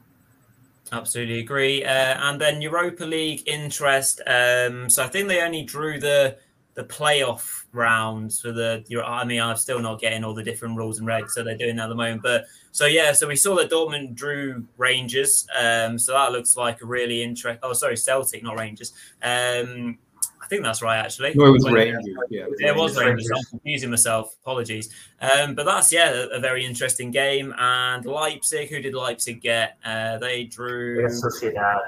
[0.94, 1.84] Absolutely agree.
[1.84, 1.90] Uh,
[2.30, 4.22] and then Europa League interest.
[4.28, 6.38] Um, so I think they only drew the
[6.76, 8.84] the playoff rounds for the.
[9.04, 11.78] I mean, I'm still not getting all the different rules and regs, so they're doing
[11.78, 12.22] that at the moment.
[12.22, 15.48] But so yeah, so we saw that Dortmund drew Rangers.
[15.60, 17.60] Um, so that looks like a really interesting.
[17.64, 18.94] Oh, sorry, Celtic, not Rangers.
[19.24, 19.98] Um,
[20.44, 21.34] I think that's right, actually.
[21.36, 22.06] No, it was Rangers.
[22.30, 23.30] Yeah, it was, it was Rangers.
[23.34, 24.36] I'm confusing myself.
[24.42, 24.94] Apologies.
[25.22, 27.54] Um, but that's yeah, a, a, very interesting game.
[27.58, 29.78] And Leipzig, who did Leipzig get?
[29.86, 31.80] Uh, they drew Sociedad.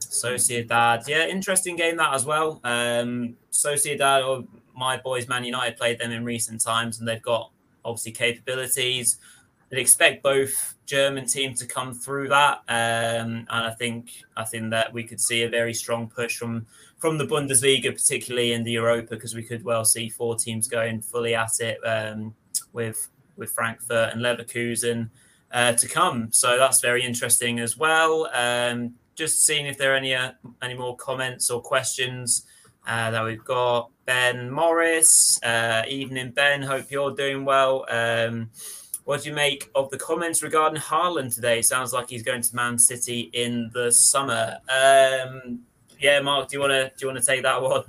[0.00, 1.06] Sociedad.
[1.06, 2.60] Yeah, interesting game that as well.
[2.64, 7.50] Um, Sociedad, or my boys, Man United played them in recent times, and they've got
[7.84, 9.18] obviously capabilities.
[9.70, 14.70] I'd expect both German teams to come through that, um, and I think I think
[14.70, 16.66] that we could see a very strong push from
[16.98, 21.02] from the Bundesliga, particularly in the Europa, because we could well see four teams going
[21.02, 22.34] fully at it um,
[22.72, 25.10] with with Frankfurt and Leverkusen
[25.52, 26.32] uh, to come.
[26.32, 28.28] So that's very interesting as well.
[28.32, 30.32] Um, just seeing if there are any uh,
[30.62, 32.46] any more comments or questions
[32.86, 33.90] uh, that we've got.
[34.04, 36.62] Ben Morris, uh, evening Ben.
[36.62, 37.84] Hope you're doing well.
[37.90, 38.50] Um,
[39.04, 41.62] what do you make of the comments regarding Haaland today?
[41.62, 44.58] Sounds like he's going to Man City in the summer.
[44.68, 45.60] Um,
[45.98, 47.84] yeah, Mark, do you want to do you want to take that one?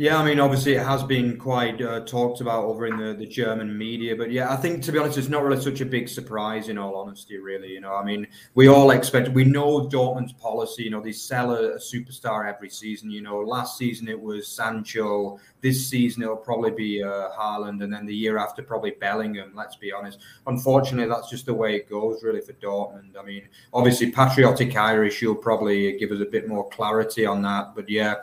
[0.00, 3.26] Yeah, I mean, obviously it has been quite uh, talked about over in the, the
[3.26, 6.08] German media, but yeah, I think to be honest, it's not really such a big
[6.08, 6.70] surprise.
[6.70, 10.84] In all honesty, really, you know, I mean, we all expect, we know Dortmund's policy.
[10.84, 13.10] You know, they sell a, a superstar every season.
[13.10, 15.38] You know, last season it was Sancho.
[15.60, 19.52] This season it'll probably be uh, Haaland, and then the year after probably Bellingham.
[19.54, 20.20] Let's be honest.
[20.46, 23.18] Unfortunately, that's just the way it goes, really, for Dortmund.
[23.20, 27.74] I mean, obviously, patriotic Irish, you'll probably give us a bit more clarity on that,
[27.74, 28.14] but yeah.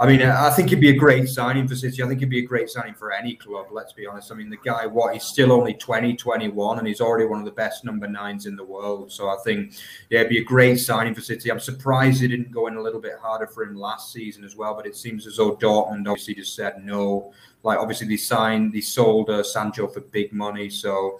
[0.00, 2.04] I mean, I think he'd be a great signing for City.
[2.04, 4.30] I think he'd be a great signing for any club, let's be honest.
[4.30, 7.44] I mean, the guy, what, he's still only 20, 21, and he's already one of
[7.44, 9.10] the best number nines in the world.
[9.10, 9.72] So I think,
[10.08, 11.50] yeah, it'd be a great signing for City.
[11.50, 14.54] I'm surprised he didn't go in a little bit harder for him last season as
[14.54, 17.32] well, but it seems as though Dortmund obviously just said no.
[17.64, 20.70] Like, obviously, they signed, they sold uh, Sancho for big money.
[20.70, 21.18] So,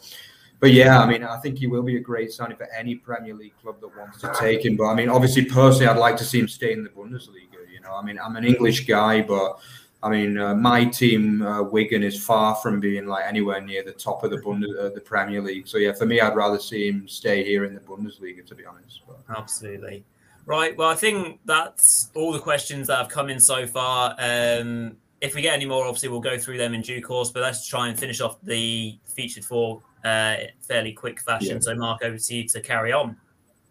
[0.60, 3.34] but yeah, I mean, I think he will be a great signing for any Premier
[3.34, 4.76] League club that wants to take him.
[4.76, 7.58] But I mean, obviously, personally, I'd like to see him stay in the Bundesliga
[7.88, 9.58] know, I mean, I'm an English guy, but
[10.02, 13.92] I mean, uh, my team, uh, Wigan, is far from being like anywhere near the
[13.92, 15.66] top of the Bundes- uh, the Premier League.
[15.66, 18.64] So yeah, for me, I'd rather see him stay here in the Bundesliga, to be
[18.64, 19.02] honest.
[19.06, 19.18] But.
[19.36, 20.04] Absolutely.
[20.46, 20.76] Right.
[20.76, 24.14] Well, I think that's all the questions that have come in so far.
[24.18, 27.30] Um, if we get any more, obviously we'll go through them in due course.
[27.30, 31.56] But let's try and finish off the featured four uh, fairly quick fashion.
[31.56, 31.60] Yeah.
[31.60, 33.16] So, Mark, over to you to carry on.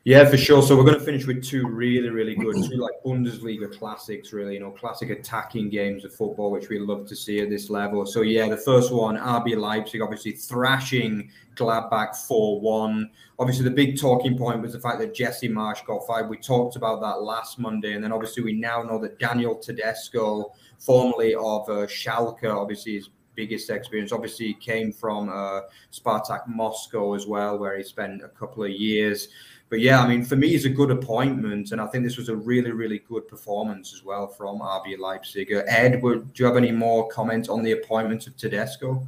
[0.07, 0.63] Yeah, for sure.
[0.63, 4.53] So we're going to finish with two really, really good, two like Bundesliga classics, really,
[4.53, 8.05] you know, classic attacking games of football, which we love to see at this level.
[8.05, 13.09] So yeah, the first one, RB Leipzig, obviously thrashing Gladbach 4-1.
[13.37, 16.29] Obviously, the big talking point was the fact that Jesse Marsch got fired.
[16.29, 20.53] We talked about that last Monday, and then obviously we now know that Daniel Tedesco,
[20.79, 27.27] formerly of uh, Schalke, obviously his biggest experience, obviously came from uh, Spartak Moscow as
[27.27, 29.27] well, where he spent a couple of years
[29.69, 32.29] but yeah, I mean, for me, it's a good appointment, and I think this was
[32.29, 35.51] a really, really good performance as well from RB Leipzig.
[35.51, 39.05] Ed, would, do you have any more comments on the appointment of Tedesco?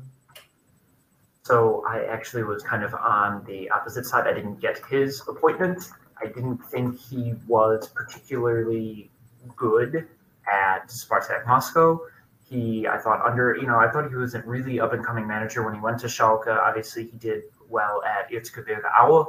[1.43, 4.27] So I actually was kind of on the opposite side.
[4.27, 5.89] I didn't get his appointment.
[6.21, 9.09] I didn't think he was particularly
[9.55, 10.07] good
[10.51, 12.01] at Spartak Moscow.
[12.43, 15.25] He, I thought, under, you know, I thought he was a really up and coming
[15.25, 16.47] manager when he went to Schalke.
[16.47, 19.27] Obviously, he did well at Erzgebirge Aue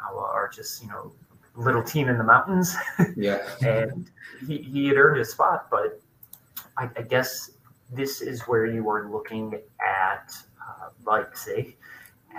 [0.00, 1.12] are just you know
[1.54, 2.74] little team in the mountains.
[3.16, 4.10] Yeah, and
[4.46, 6.00] he, he had earned his spot, but
[6.76, 7.50] I, I guess
[7.90, 11.76] this is where you are looking at uh, Leipzig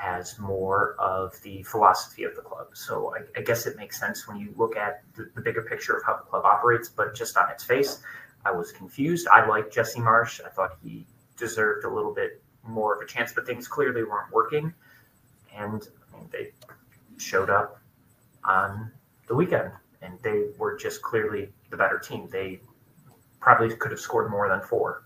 [0.02, 2.68] as more of the philosophy of the club.
[2.74, 5.96] So I, I guess it makes sense when you look at the, the, bigger picture
[5.98, 8.02] of how the club operates, but just on its face,
[8.46, 9.28] I was confused.
[9.28, 10.40] I like Jesse Marsch.
[10.46, 11.06] I thought he
[11.38, 14.74] deserved a little bit more of a chance, but things clearly weren't working.
[15.56, 16.52] And I mean, they
[17.20, 17.80] showed up
[18.44, 18.92] on
[19.28, 22.28] the weekend, and they were just clearly the better team.
[22.32, 22.60] They
[23.40, 25.04] probably could have scored more than four.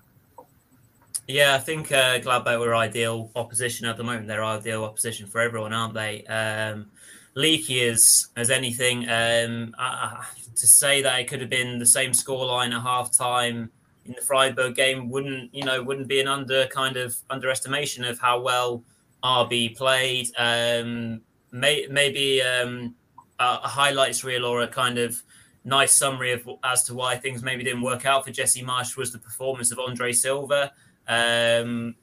[1.28, 4.28] Yeah, I think uh, Gladbach were ideal opposition at the moment.
[4.28, 6.26] They're ideal opposition for everyone, aren't they?
[6.26, 6.88] Um,
[7.36, 9.10] leaky as as anything.
[9.10, 10.24] Um, uh,
[10.56, 13.72] to say that it could have been the same scoreline at half time
[14.06, 18.20] in the Freiburg game wouldn't you know wouldn't be an under kind of underestimation of
[18.20, 18.84] how well
[19.24, 20.28] RB played.
[20.38, 21.22] Um,
[21.54, 22.96] may, maybe um,
[23.40, 25.22] a, highlights reel or a kind of
[25.64, 29.14] nice summary of as to why things maybe didn't work out for Jesse Marsch was
[29.14, 30.72] the performance of Andre Silva.
[31.08, 31.96] Um,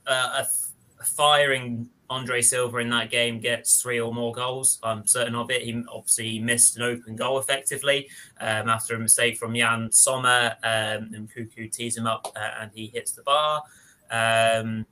[1.03, 4.79] firing Andre Silva in that game gets three or more goals.
[4.83, 5.63] I'm certain of it.
[5.63, 8.09] He obviously missed an open goal effectively
[8.41, 12.71] um, after a mistake from Yann Sommer, um, and Nkunku tees him up uh, and
[12.75, 13.63] he hits the bar.
[14.11, 14.87] Um,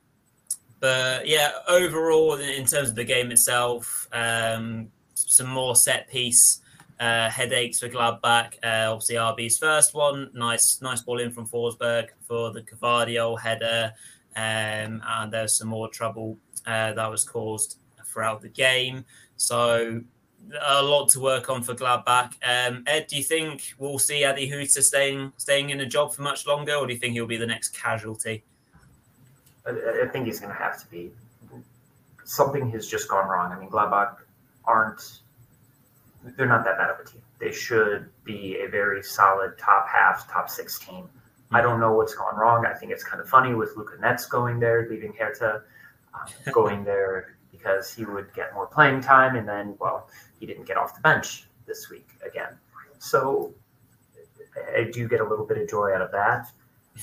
[0.81, 6.61] but yeah, overall, in terms of the game itself, um, some more set piece
[7.01, 8.55] uh, headaches for Gladbach.
[8.63, 13.93] Uh, obviously, RB's first one, nice, nice ball in from Forsberg for the Gvardiol header,
[14.37, 19.05] um, and there's some more trouble uh, that was caused throughout the game.
[19.37, 20.03] So
[20.67, 22.35] a lot to work on for Gladbach.
[22.43, 26.23] Um, Ed, do you think we'll see Adi Hütter staying staying in a job for
[26.23, 28.45] much longer, or do you think he'll be the next casualty?
[29.69, 31.11] I, I think he's going to have to be.
[32.25, 33.53] Something has just gone wrong.
[33.53, 34.17] I mean, Gladbach
[34.65, 35.21] aren't.
[36.37, 37.23] They're not that bad of a team.
[37.39, 41.05] They should be a very solid top half, top six team.
[41.05, 41.57] Mm-hmm.
[41.57, 42.67] I don't know what's gone wrong.
[42.67, 45.63] I think it's kind of funny with Luca Netz going there, leaving Hertha,
[46.15, 50.09] um, going there because he would get more playing time, and then, well,
[50.39, 52.57] he didn't get off the bench this week again.
[52.99, 53.55] So
[54.77, 56.51] I do get a little bit of joy out of that.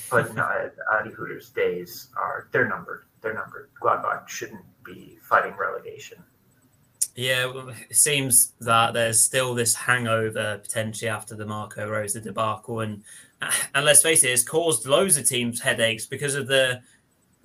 [0.10, 3.06] But no, Adi Hütter's days are they're numbered.
[3.22, 3.70] They're numbered.
[3.82, 6.24] Gladbach shouldn't be fighting relegation.
[7.16, 13.04] Yeah, it seems that there's still this hangover potentially after the Marco Rose debacle, and
[13.42, 16.82] uh, and let's face it, it's caused loads of teams headaches because of the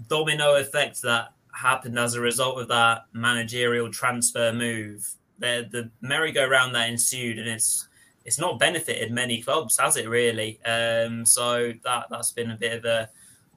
[0.08, 5.08] domino effect that happened as a result of that managerial transfer move.
[5.38, 7.86] The the merry-go-round that ensued, and it's
[8.30, 10.60] it's not benefited many clubs, has it really?
[10.64, 13.10] Um, so that that's been a bit of a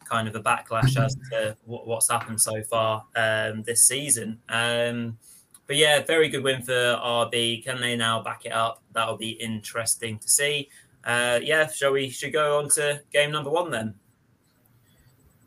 [0.04, 4.40] kind of a backlash as to what, what's happened so far um, this season.
[4.50, 5.20] Um,
[5.68, 7.64] but yeah, very good win for RB.
[7.64, 8.82] Can they now back it up?
[8.94, 10.70] That'll be interesting to see.
[11.04, 13.94] Uh, yeah, shall we should go on to game number one then?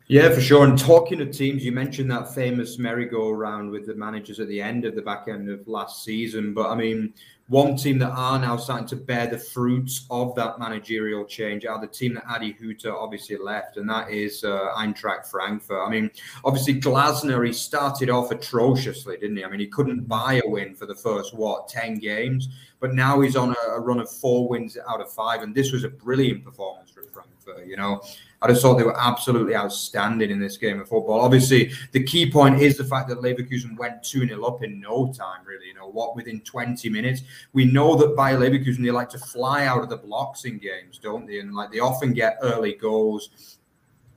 [0.07, 0.65] Yeah, for sure.
[0.65, 4.85] And talking to teams, you mentioned that famous merry-go-round with the managers at the end
[4.85, 6.53] of the back end of last season.
[6.53, 7.13] But I mean,
[7.47, 11.79] one team that are now starting to bear the fruits of that managerial change are
[11.79, 15.87] the team that Adi Hütter obviously left, and that is uh, Eintracht Frankfurt.
[15.87, 16.11] I mean,
[16.43, 19.45] obviously Glasner he started off atrociously, didn't he?
[19.45, 22.49] I mean, he couldn't buy a win for the first what ten games,
[22.81, 25.71] but now he's on a, a run of four wins out of five, and this
[25.71, 27.65] was a brilliant performance from Frankfurt.
[27.65, 28.01] You know,
[28.41, 31.21] I just thought they were absolutely outstanding in this game of football.
[31.21, 35.11] Obviously, the key point is the fact that Leverkusen went 2 0 up in no
[35.11, 35.67] time, really.
[35.67, 37.23] You know, what within 20 minutes?
[37.53, 40.99] We know that by Leverkusen, they like to fly out of the blocks in games,
[40.99, 41.39] don't they?
[41.39, 43.57] And like they often get early goals.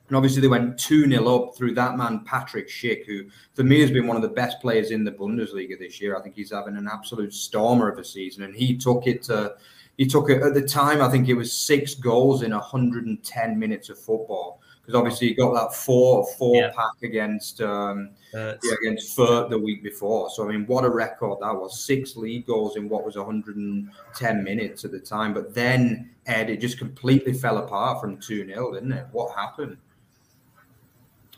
[0.07, 3.23] And obviously, they went 2 0 up through that man, Patrick Schick, who
[3.55, 6.15] for me has been one of the best players in the Bundesliga this year.
[6.15, 8.43] I think he's having an absolute stormer of a season.
[8.43, 9.55] And he took it to
[10.01, 10.99] he took it at the time.
[10.99, 15.53] I think it was six goals in 110 minutes of football because obviously he got
[15.53, 16.71] that four four yeah.
[16.75, 20.31] pack against um, yeah, against Fürth the week before.
[20.31, 21.85] So I mean, what a record that was!
[21.85, 25.35] Six league goals in what was 110 minutes at the time.
[25.35, 29.05] But then Ed, it just completely fell apart from two 0 didn't it?
[29.11, 29.77] What happened?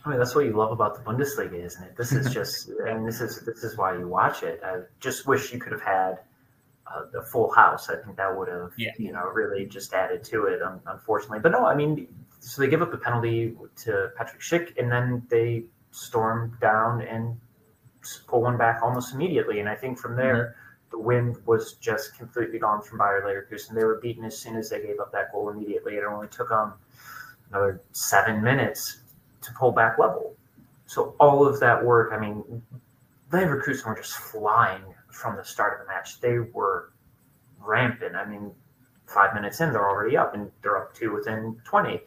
[0.05, 1.97] I mean, that's what you love about the Bundesliga, isn't it?
[1.97, 4.61] This is just, and this is this is why you watch it.
[4.64, 6.20] I just wish you could have had
[6.93, 7.89] uh, the full house.
[7.89, 8.91] I think that would have, yeah.
[8.97, 11.39] you know, really just added to it, um, unfortunately.
[11.39, 12.07] But no, I mean,
[12.39, 17.39] so they give up the penalty to Patrick Schick, and then they storm down and
[18.27, 19.59] pull one back almost immediately.
[19.59, 20.97] And I think from there, mm-hmm.
[20.97, 23.73] the wind was just completely gone from Bayer Leverkusen.
[23.73, 25.95] They were beaten as soon as they gave up that goal immediately.
[25.95, 26.73] It only took them
[27.49, 28.99] another seven minutes
[29.41, 30.35] to pull back level.
[30.85, 32.61] So all of that work, I mean,
[33.31, 34.83] Leverkusen were just flying
[35.14, 36.20] from the start of the match.
[36.20, 36.91] They were
[37.59, 38.16] rampant.
[38.16, 38.51] I mean,
[39.05, 42.01] five minutes in, they're already up, and they're up two within 20.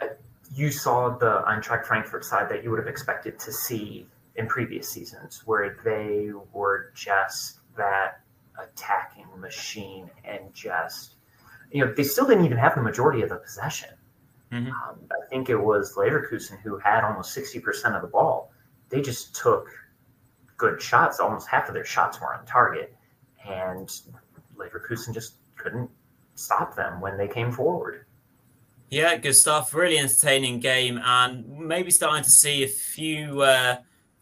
[0.00, 0.06] Uh,
[0.54, 4.06] you saw the Eintracht Frankfurt side that you would have expected to see
[4.36, 8.20] in previous seasons, where they were just that
[8.62, 11.16] attacking machine and just,
[11.70, 13.90] you know, they still didn't even have the majority of the possession.
[14.50, 14.68] Mm-hmm.
[14.68, 18.52] Um, I think it was Leverkusen who had almost 60% of the ball.
[18.90, 19.68] They just took
[20.56, 21.20] good shots.
[21.20, 22.94] Almost half of their shots were on target,
[23.46, 23.88] and
[24.56, 25.90] Leverkusen just couldn't
[26.34, 28.04] stop them when they came forward.
[28.90, 29.74] Yeah, good stuff.
[29.74, 33.76] Really entertaining game, and maybe starting to see a few uh,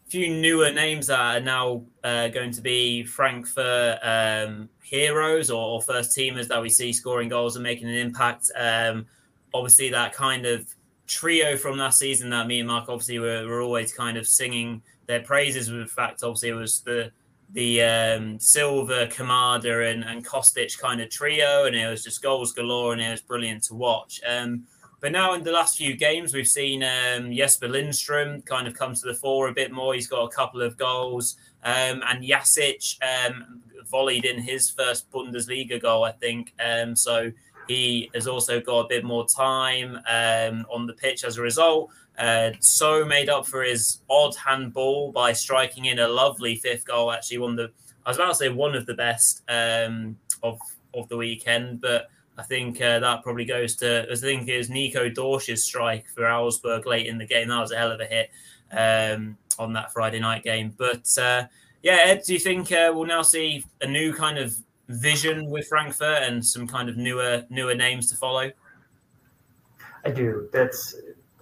[0.07, 5.83] few newer names that are now uh, going to be Frankfurt um, heroes or, or,
[5.83, 8.51] first teamers that we see scoring goals and making an impact.
[8.57, 9.07] Um,
[9.55, 10.67] obviously, that kind of
[11.07, 14.83] trio from last season that me and Mark obviously were, were always kind of singing
[15.11, 15.71] their praises.
[15.71, 17.11] Were in fact, obviously, it was the
[17.53, 22.53] the um, Silva, Kamada, and, and Kostic kind of trio, and it was just goals
[22.53, 24.21] galore, and it was brilliant to watch.
[24.27, 24.65] Um,
[25.01, 28.95] but now in the last few games, we've seen um, Jesper Lindstrom kind of come
[28.95, 29.95] to the fore a bit more.
[29.95, 35.83] He's got a couple of goals, um, and Jasic um, volleyed in his first Bundesliga
[35.83, 36.55] goal, I think.
[36.65, 37.33] Um, so
[37.67, 41.91] he has also got a bit more time um, on the pitch as a result.
[42.21, 47.11] Uh, so made up for his odd handball by striking in a lovely fifth goal.
[47.11, 47.71] Actually, one of the
[48.05, 50.59] I was about to say one of the best um, of
[50.93, 54.69] of the weekend, but I think uh, that probably goes to I think it was
[54.69, 57.49] Nico Dorsch's strike for Augsburg late in the game.
[57.49, 58.31] That was a hell of a hit
[58.71, 60.75] um, on that Friday night game.
[60.77, 61.45] But uh,
[61.83, 64.55] yeah, Ed, do you think uh, we'll now see a new kind of
[64.89, 68.51] vision with Frankfurt and some kind of newer newer names to follow?
[70.05, 70.49] I do.
[70.53, 70.95] That's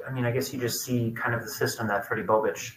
[0.08, 2.76] I mean, I guess you just see kind of the system that Fredi Bobic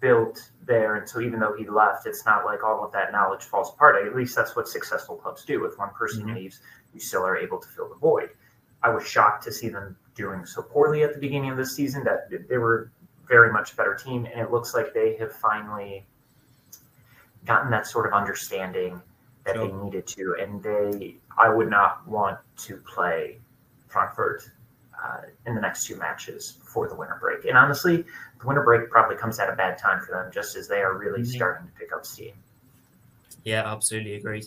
[0.00, 0.96] built there.
[0.96, 4.04] And so even though he left, it's not like all of that knowledge falls apart.
[4.04, 5.64] At least that's what successful clubs do.
[5.64, 6.36] If one person mm-hmm.
[6.36, 6.60] leaves,
[6.94, 8.30] you still are able to fill the void.
[8.82, 12.04] I was shocked to see them doing so poorly at the beginning of the season
[12.04, 12.90] that they were
[13.28, 14.26] very much a better team.
[14.26, 16.04] And it looks like they have finally
[17.44, 19.00] gotten that sort of understanding
[19.44, 20.36] that they needed to.
[20.40, 23.38] And they, I would not want to play
[23.88, 24.50] Frankfurt
[25.02, 27.44] uh, in the next two matches before the winter break.
[27.44, 28.04] And honestly,
[28.40, 30.96] the winter break probably comes at a bad time for them, just as they are
[30.96, 31.30] really mm-hmm.
[31.30, 32.34] starting to pick up steam.
[33.44, 34.44] Yeah, absolutely agreed.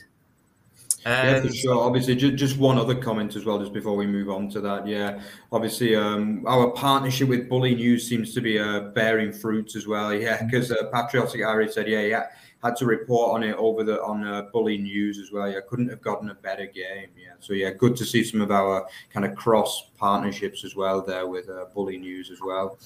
[1.05, 1.83] Yeah, for sure.
[1.83, 4.87] Obviously, just, just one other comment as well, just before we move on to that.
[4.87, 9.85] Yeah, obviously, um, our partnership with Bully News seems to be uh, bearing fruits as
[9.85, 10.13] well.
[10.13, 12.23] Yeah, because uh, Patriotic Harry said, yeah, yeah,
[12.63, 15.47] had to report on it over the on uh, Bully News as well.
[15.47, 17.09] Yeah, couldn't have gotten a better game.
[17.15, 21.03] Yeah, so yeah, good to see some of our kind of cross partnerships as well
[21.03, 22.79] there with uh, Bully News as well.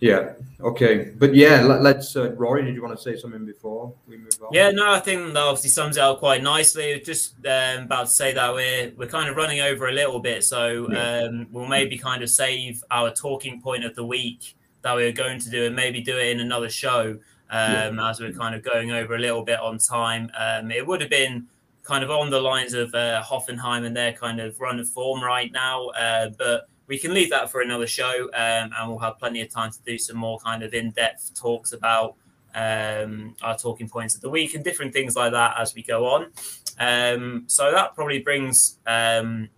[0.00, 0.32] Yeah.
[0.60, 1.12] Okay.
[1.16, 4.38] But yeah, let, us uh, Rory, did you want to say something before we move
[4.42, 4.48] on?
[4.52, 4.70] Yeah.
[4.70, 7.00] No, I think that obviously sums it up quite nicely.
[7.04, 10.44] Just um, about to say that we're we're kind of running over a little bit,
[10.44, 11.24] so yeah.
[11.24, 15.12] um, we'll maybe kind of save our talking point of the week that we are
[15.12, 17.18] going to do, and maybe do it in another show
[17.50, 18.10] um, yeah.
[18.10, 20.30] as we're kind of going over a little bit on time.
[20.36, 21.46] Um, it would have been
[21.82, 25.22] kind of on the lines of uh, Hoffenheim and their kind of run of form
[25.22, 29.18] right now, uh, but we can leave that for another show, um, and we'll have
[29.18, 32.16] plenty of time to do some more kind of in-depth talks about
[32.54, 36.06] um, our talking points of the week and different things like that as we go
[36.06, 36.30] on.
[36.78, 39.48] Um, so that probably brings um,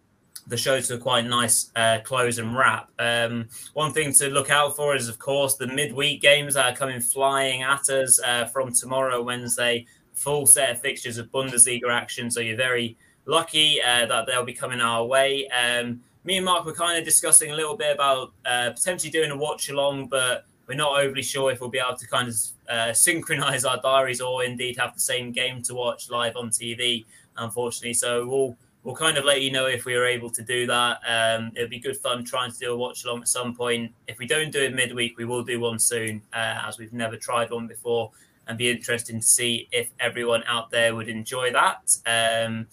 [0.46, 2.90] the show to a quite nice uh, close and wrap.
[2.98, 6.76] Um, one thing to look out for is, of course, the midweek games that are
[6.76, 9.86] coming flying at us uh, from tomorrow, Wednesday.
[10.14, 12.96] Full set of fixtures of Bundesliga action, so you're very
[13.26, 15.46] lucky uh, that they'll be coming our way.
[15.48, 19.30] Um, me and Mark were kind of discussing a little bit about uh, potentially doing
[19.30, 22.34] a watch along, but we're not overly sure if we'll be able to kind of
[22.68, 27.04] uh, synchronize our diaries or indeed have the same game to watch live on TV,
[27.36, 27.94] unfortunately.
[27.94, 30.98] So we'll we'll kind of let you know if we are able to do that.
[31.06, 33.92] Um, it'll be good fun trying to do a watch along at some point.
[34.08, 37.16] If we don't do it midweek, we will do one soon, uh, as we've never
[37.16, 38.10] tried one before,
[38.48, 41.96] and be interesting to see if everyone out there would enjoy that.
[42.04, 42.66] Um,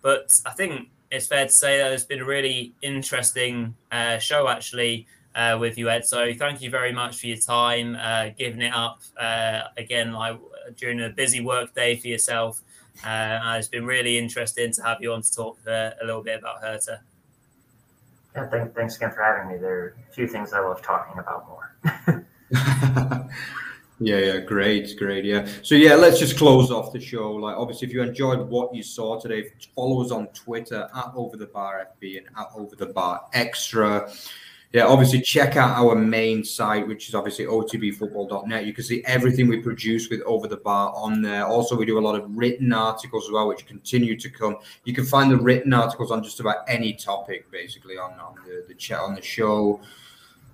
[0.00, 4.48] but I think it's fair to say that it's been a really interesting uh, show
[4.48, 6.06] actually uh, with you, Ed.
[6.06, 10.38] So thank you very much for your time, uh, giving it up uh, again like
[10.76, 12.60] during a busy work day for yourself.
[13.04, 16.38] Uh, it's been really interesting to have you on to talk uh, a little bit
[16.38, 17.00] about Hertha.
[18.34, 19.58] Yeah, thank, thanks again for having me.
[19.58, 22.26] There are a few things I love talking about more.
[24.00, 25.24] Yeah, yeah, great, great.
[25.24, 25.46] Yeah.
[25.62, 27.32] So yeah, let's just close off the show.
[27.32, 31.36] Like obviously if you enjoyed what you saw today, follow us on Twitter at over
[31.36, 34.10] the bar FB and at over the bar extra.
[34.74, 38.66] Yeah, obviously check out our main site, which is obviously otbfootball.net.
[38.66, 41.46] You can see everything we produce with Over the Bar on there.
[41.46, 44.56] Also, we do a lot of written articles as well, which continue to come.
[44.82, 48.64] You can find the written articles on just about any topic, basically, on, on the,
[48.66, 49.80] the chat on the show.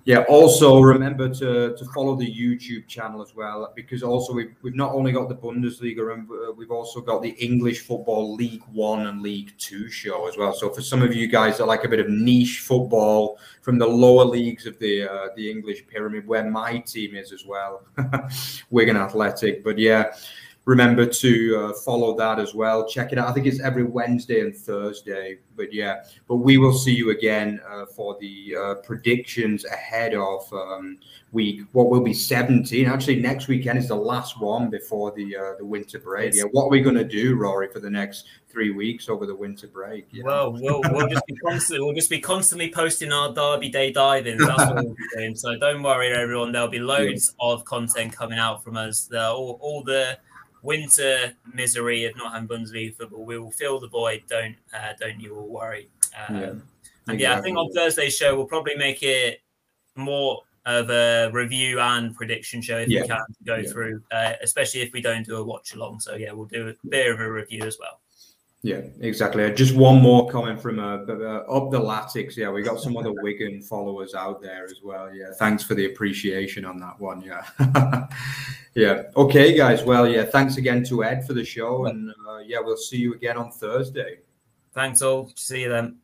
[0.03, 0.19] Yeah.
[0.29, 4.93] Also, remember to, to follow the YouTube channel as well, because also we've, we've not
[4.93, 9.21] only got the Bundesliga, and uh, we've also got the English Football League One and
[9.21, 10.53] League Two show as well.
[10.53, 13.87] So for some of you guys that like a bit of niche football from the
[13.87, 17.83] lower leagues of the uh, the English pyramid, where my team is as well,
[18.71, 19.63] Wigan Athletic.
[19.63, 20.13] But yeah
[20.65, 22.87] remember to uh, follow that as well.
[22.87, 23.27] Check it out.
[23.27, 25.39] I think it's every Wednesday and Thursday.
[25.55, 30.51] But yeah, but we will see you again uh, for the uh, predictions ahead of
[30.53, 30.97] um,
[31.31, 31.61] week.
[31.71, 32.87] What will be 17?
[32.87, 36.35] Actually, next weekend is the last one before the uh, the winter break.
[36.35, 39.35] Yeah, what are we going to do, Rory, for the next three weeks over the
[39.35, 40.07] winter break?
[40.23, 44.37] Well, we'll we'll just be constantly we'll just be constantly posting our Derby Day diving.
[44.37, 45.35] That's what we'll be doing.
[45.35, 46.51] So don't worry, everyone.
[46.51, 47.49] There'll be loads yeah.
[47.49, 49.05] of content coming out from us.
[49.05, 50.17] The, all all the
[50.63, 53.25] winter misery of not having Bundesliga football.
[53.25, 54.23] We will fill the void.
[54.27, 55.89] Don't uh, don't you all worry.
[56.27, 56.61] Um, yeah, and
[57.07, 57.21] exactly.
[57.23, 59.41] yeah, I think on Thursday's show we'll probably make it
[59.95, 63.01] more of a review and prediction show if yeah.
[63.01, 63.69] we can go yeah.
[63.71, 65.99] through, uh, especially if we don't do a watch along.
[65.99, 67.99] So yeah, we'll do a bit of a review as well.
[68.63, 69.51] Yeah, exactly.
[69.53, 72.37] Just one more comment from uh, uh, up the Latics.
[72.37, 75.13] Yeah, we got some other Wigan followers out there as well.
[75.13, 77.21] Yeah, thanks for the appreciation on that one.
[77.21, 77.43] Yeah,
[78.75, 79.03] yeah.
[79.15, 79.83] Okay, guys.
[79.83, 80.25] Well, yeah.
[80.25, 83.51] Thanks again to Ed for the show, and uh, yeah, we'll see you again on
[83.51, 84.19] Thursday.
[84.73, 85.31] Thanks all.
[85.35, 86.00] See you then.